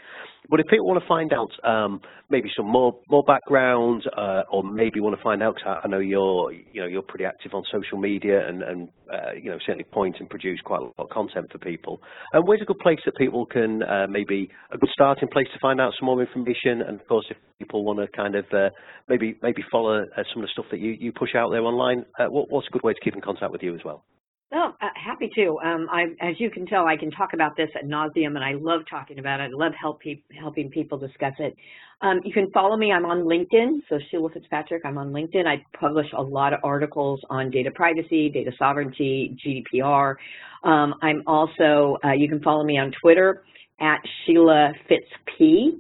But 0.49 0.61
if 0.61 0.66
people 0.66 0.87
want 0.87 1.02
to 1.02 1.09
find 1.09 1.32
out 1.32 1.50
um, 1.68 2.00
maybe 2.30 2.50
some 2.56 2.66
more 2.66 2.99
more 3.09 3.25
background, 3.25 4.04
uh, 4.16 4.42
or 4.50 4.62
maybe 4.62 5.00
want 5.00 5.16
to 5.16 5.23
find 5.23 5.42
out, 5.42 5.56
cause 5.56 5.80
I 5.85 5.88
know 5.88 5.99
you're, 5.99 6.52
you 6.52 6.80
know, 6.80 6.87
you're 6.87 7.02
pretty 7.02 7.25
active 7.25 7.52
on 7.54 7.62
social 7.73 7.99
media 7.99 8.47
and, 8.47 8.62
and 8.62 8.88
uh, 9.12 9.32
you 9.40 9.50
know, 9.50 9.59
certainly 9.66 9.85
point 9.85 10.16
and 10.21 10.28
produce 10.30 10.61
quite 10.64 10.80
a 10.80 10.85
lot 10.85 10.94
of 10.99 11.09
content 11.11 11.50
for 11.50 11.59
people. 11.59 12.00
And 12.32 12.47
where's 12.47 12.62
a 12.62 12.64
good 12.64 12.78
place 12.78 13.00
that 13.04 13.16
people 13.16 13.47
can 13.47 13.82
uh, 13.82 14.06
maybe 14.09 14.50
a 14.73 14.78
good 14.78 14.90
starting 14.92 15.28
place 15.28 15.49
to 15.52 15.59
find 15.61 15.80
out 15.80 15.92
some 15.99 16.06
more 16.06 16.21
information? 16.21 16.82
And 16.82 17.00
of 17.00 17.06
course, 17.06 17.26
if 17.30 17.37
people 17.62 17.85
want 17.85 17.99
to 17.99 18.07
kind 18.09 18.35
of 18.35 18.45
uh, 18.52 18.71
maybe 19.09 19.37
maybe 19.42 19.62
follow 19.71 20.02
uh, 20.02 20.23
some 20.33 20.42
of 20.42 20.49
the 20.49 20.52
stuff 20.52 20.66
that 20.71 20.81
you, 20.81 20.92
you 20.92 21.12
push 21.12 21.35
out 21.37 21.50
there 21.50 21.62
online, 21.62 22.04
uh, 22.19 22.26
what, 22.26 22.50
what's 22.50 22.66
a 22.69 22.71
good 22.71 22.83
way 22.83 22.92
to 22.92 23.00
keep 23.00 23.14
in 23.14 23.21
contact 23.21 23.52
with 23.52 23.62
you 23.62 23.75
as 23.75 23.81
well? 23.85 24.04
Well, 24.50 24.76
uh, 24.83 24.88
happy 24.95 25.31
to. 25.37 25.59
Um, 25.64 25.87
I, 25.90 26.02
as 26.21 26.35
you 26.38 26.50
can 26.50 26.66
tell, 26.66 26.87
I 26.87 26.97
can 26.97 27.11
talk 27.11 27.31
about 27.33 27.57
this 27.57 27.71
at 27.75 27.87
nauseum, 27.87 28.37
and 28.37 28.45
I 28.45 28.52
love 28.52 28.83
talking 28.90 29.19
about 29.19 29.40
it. 29.40 29.45
I 29.45 29.49
love 29.50 29.73
help 29.81 30.00
pe 30.00 30.21
helping 30.38 30.69
people 30.69 30.99
discuss 30.99 31.33
it. 31.38 31.57
Um, 32.02 32.21
you 32.23 32.35
can 32.35 32.50
follow 32.50 32.76
me. 32.76 32.92
I'm 32.92 33.07
on 33.07 33.21
LinkedIn, 33.21 33.78
so 33.88 33.99
Sheila 34.11 34.28
Fitzpatrick. 34.31 34.83
I'm 34.85 34.99
on 34.99 35.11
LinkedIn. 35.11 35.47
I 35.47 35.64
publish 35.78 36.07
a 36.14 36.23
lot 36.23 36.52
of 36.52 36.61
articles 36.64 37.21
on 37.31 37.50
data 37.50 37.71
privacy, 37.71 38.28
data 38.28 38.50
sovereignty, 38.59 39.35
GDPR. 39.42 40.16
Um, 40.64 40.95
I'm 41.00 41.23
also, 41.26 41.97
uh, 42.04 42.12
you 42.12 42.28
can 42.28 42.42
follow 42.42 42.64
me 42.64 42.76
on 42.76 42.92
Twitter 43.00 43.45
at 43.81 44.00
Sheila 44.26 44.73
FitzP. 44.90 45.78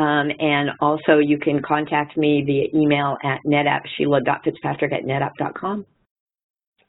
Um, 0.00 0.30
and 0.40 0.70
also 0.80 1.18
you 1.18 1.38
can 1.38 1.60
contact 1.60 2.16
me 2.16 2.42
via 2.42 2.68
email 2.74 3.18
at 3.22 3.40
netapp, 3.46 3.82
sheila.fitzpatrick 3.98 4.92
at 4.92 5.04
netapp.com. 5.04 5.84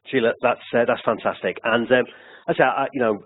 Sheila, 0.07 0.31
that's 0.41 0.61
uh, 0.73 0.85
that's 0.87 1.01
fantastic. 1.03 1.57
And 1.65 1.91
um, 1.91 2.05
I 2.47 2.53
I, 2.63 2.87
you 2.93 2.99
know, 2.99 3.23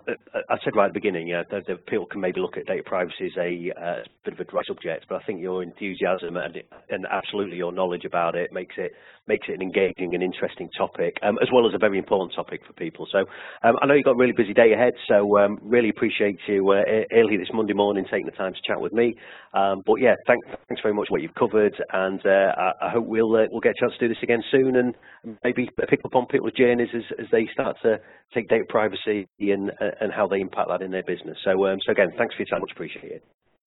I 0.48 0.56
said 0.64 0.76
right 0.76 0.86
at 0.86 0.92
the 0.92 1.00
beginning, 1.00 1.28
yeah, 1.28 1.42
the, 1.48 1.62
the 1.66 1.76
people 1.76 2.06
can 2.06 2.20
maybe 2.20 2.40
look 2.40 2.56
at 2.56 2.66
data 2.66 2.82
privacy 2.84 3.26
as 3.26 3.36
a 3.36 3.72
uh, 3.80 4.02
bit 4.24 4.34
of 4.34 4.40
a 4.40 4.44
dry 4.44 4.62
subject, 4.66 5.06
but 5.08 5.22
I 5.22 5.24
think 5.24 5.40
your 5.40 5.62
enthusiasm 5.62 6.36
and, 6.36 6.62
and 6.90 7.06
absolutely 7.10 7.56
your 7.56 7.72
knowledge 7.72 8.04
about 8.04 8.34
it 8.34 8.52
makes 8.52 8.74
it 8.76 8.92
makes 9.28 9.48
it 9.48 9.54
an 9.54 9.62
engaging 9.62 10.14
and 10.14 10.22
interesting 10.22 10.68
topic, 10.78 11.16
um, 11.22 11.36
as 11.42 11.48
well 11.52 11.66
as 11.66 11.74
a 11.74 11.78
very 11.78 11.98
important 11.98 12.32
topic 12.34 12.60
for 12.64 12.72
people. 12.74 13.08
So 13.10 13.20
um, 13.64 13.74
I 13.82 13.86
know 13.86 13.94
you've 13.94 14.04
got 14.04 14.12
a 14.12 14.18
really 14.18 14.32
busy 14.36 14.54
day 14.54 14.72
ahead, 14.72 14.92
so 15.08 15.38
um, 15.38 15.58
really 15.62 15.88
appreciate 15.88 16.38
you 16.46 16.70
uh, 16.70 16.82
early 17.12 17.36
this 17.36 17.48
Monday 17.52 17.72
morning 17.72 18.04
taking 18.08 18.26
the 18.26 18.32
time 18.32 18.52
to 18.52 18.60
chat 18.64 18.80
with 18.80 18.92
me. 18.92 19.16
Um, 19.52 19.82
but 19.84 19.96
yeah, 19.96 20.14
thank, 20.28 20.44
thanks 20.68 20.80
very 20.80 20.94
much 20.94 21.08
for 21.08 21.14
what 21.14 21.22
you've 21.22 21.34
covered, 21.34 21.74
and 21.92 22.20
uh, 22.24 22.52
I, 22.56 22.86
I, 22.86 22.90
hope 22.90 23.06
we'll 23.06 23.34
uh, 23.34 23.46
we'll 23.50 23.60
get 23.60 23.72
a 23.72 23.80
chance 23.80 23.94
to 23.98 24.06
do 24.06 24.14
this 24.14 24.22
again 24.22 24.42
soon, 24.52 24.76
and 24.76 24.94
maybe 25.42 25.68
pick 25.88 26.00
up 26.04 26.14
on 26.14 26.26
people's 26.26 26.52
journeys 26.52 26.88
as, 26.94 27.02
as 27.18 27.26
they 27.32 27.48
start 27.52 27.76
to 27.82 27.98
take 28.32 28.48
data 28.48 28.64
privacy 28.68 29.05
and 29.06 29.70
and 30.00 30.12
how 30.12 30.26
they 30.26 30.40
impact 30.40 30.68
that 30.68 30.82
in 30.82 30.90
their 30.90 31.02
business. 31.02 31.36
So 31.44 31.66
um, 31.66 31.78
so 31.84 31.92
again, 31.92 32.12
thanks 32.18 32.34
for 32.34 32.42
your 32.42 32.46
time, 32.46 32.60
much 32.60 32.72
appreciated. 32.72 33.22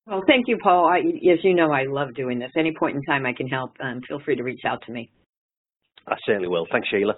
Well, 0.05 0.24
thank 0.25 0.48
you, 0.48 0.58
Paul. 0.63 0.88
I, 0.88 1.00
as 1.00 1.43
you 1.43 1.53
know, 1.53 1.72
I 1.72 1.84
love 1.84 2.15
doing 2.15 2.39
this. 2.39 2.51
Any 2.58 2.74
point 2.74 2.96
in 2.96 3.03
time 3.03 3.27
I 3.27 3.34
can 3.34 3.48
help, 3.48 3.74
um, 3.79 4.01
feel 4.08 4.19
free 4.25 4.36
to 4.36 4.43
reach 4.43 4.62
out 4.65 4.81
to 4.88 4.91
me. 4.91 5.12
I 6.08 6.15
certainly 6.25 6.48
will. 6.48 6.65
Thanks, 6.72 6.88
Sheila. 6.89 7.13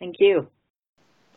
Thank 0.00 0.16
you. 0.18 0.48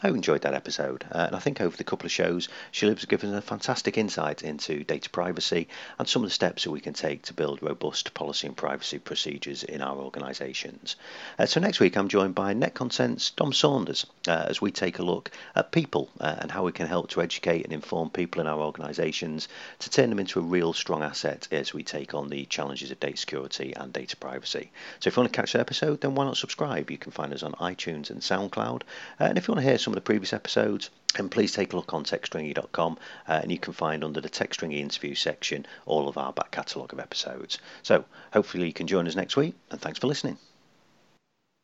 I 0.04 0.10
enjoyed 0.10 0.42
that 0.44 0.54
episode, 0.54 1.06
uh, 1.12 1.26
and 1.26 1.36
I 1.36 1.40
think 1.40 1.60
over 1.60 1.76
the 1.76 1.84
couple 1.84 2.06
of 2.06 2.12
shows, 2.12 2.50
Sheila's 2.72 3.06
given 3.06 3.34
a 3.34 3.42
fantastic 3.42 3.98
insight 3.98 4.44
into 4.44 4.84
data 4.84 5.10
privacy 5.10 5.68
and 5.98 6.08
some 6.08 6.22
of 6.22 6.30
the 6.30 6.34
steps 6.36 6.66
that 6.66 6.72
we 6.72 6.82
can 6.82 6.94
take 6.94 7.24
to 7.24 7.34
build 7.34 7.64
robust 7.64 8.14
policy 8.14 8.46
and 8.46 8.56
privacy 8.56 9.00
procedures 9.00 9.64
in 9.64 9.82
our 9.82 9.98
organisations. 9.98 10.98
Uh, 11.40 11.48
so 11.48 11.60
next 11.60 11.80
week, 11.80 11.98
I'm 11.98 12.10
joined 12.10 12.36
by 12.36 12.54
NetConsent's 12.54 13.32
Dom 13.32 13.54
Saunders 13.54 14.06
uh, 14.28 14.46
as 14.48 14.62
we 14.62 14.70
take 14.70 15.00
a 15.00 15.04
look 15.04 15.32
at 15.56 15.72
people 15.72 16.12
uh, 16.20 16.36
and 16.42 16.52
how 16.52 16.64
we 16.64 16.74
can 16.74 16.86
help 16.86 17.10
to 17.10 17.22
educate 17.24 17.64
and 17.64 17.74
inform 17.74 18.12
people 18.12 18.40
in 18.40 18.46
our 18.46 18.60
organisations 18.60 19.48
to 19.80 19.90
turn 19.90 20.12
them 20.12 20.20
into 20.20 20.40
a 20.40 20.44
real 20.44 20.74
strong 20.74 21.02
asset 21.02 21.48
as 21.52 21.74
we 21.74 21.82
take 21.82 22.14
on 22.14 22.30
the 22.30 22.46
challenges 22.46 22.92
of 22.92 23.00
data 23.00 23.18
security 23.18 23.74
and 23.76 23.94
data 23.94 24.16
privacy. 24.16 24.70
So 25.00 25.08
if 25.08 25.18
you 25.18 25.22
want 25.24 25.34
to 25.34 25.42
catch 25.42 25.54
the 25.54 25.60
episode, 25.60 26.02
then 26.02 26.14
why 26.14 26.26
not 26.26 26.38
subscribe? 26.38 26.92
You 26.92 27.00
can 27.00 27.12
find 27.12 27.34
us 27.34 27.42
on 27.42 27.54
iTunes 27.54 28.12
and 28.12 28.22
SoundCloud, 28.22 28.84
uh, 29.20 29.24
and 29.24 29.40
if 29.40 29.48
you 29.48 29.56
want 29.56 29.66
to 29.66 29.68
hear 29.68 29.80
some 29.88 29.94
of 29.94 29.96
the 29.96 30.02
previous 30.02 30.34
episodes, 30.34 30.90
and 31.18 31.32
please 31.32 31.54
take 31.54 31.72
a 31.72 31.76
look 31.78 31.94
on 31.94 32.04
techstringy.com 32.04 32.98
uh, 33.26 33.40
and 33.42 33.50
you 33.50 33.58
can 33.58 33.72
find 33.72 34.04
under 34.04 34.20
the 34.20 34.30
TechStringy 34.30 34.80
interview 34.80 35.16
section 35.16 35.66
all 35.86 36.10
of 36.10 36.18
our 36.18 36.34
back 36.34 36.52
catalogue 36.52 36.92
of 36.92 37.00
episodes. 37.00 37.58
So 37.84 38.04
hopefully 38.34 38.68
you 38.68 38.74
can 38.74 38.88
join 38.88 39.08
us 39.08 39.16
next 39.16 39.38
week 39.38 39.56
and 39.72 39.80
thanks 39.80 40.00
for 40.00 40.08
listening. 40.08 40.40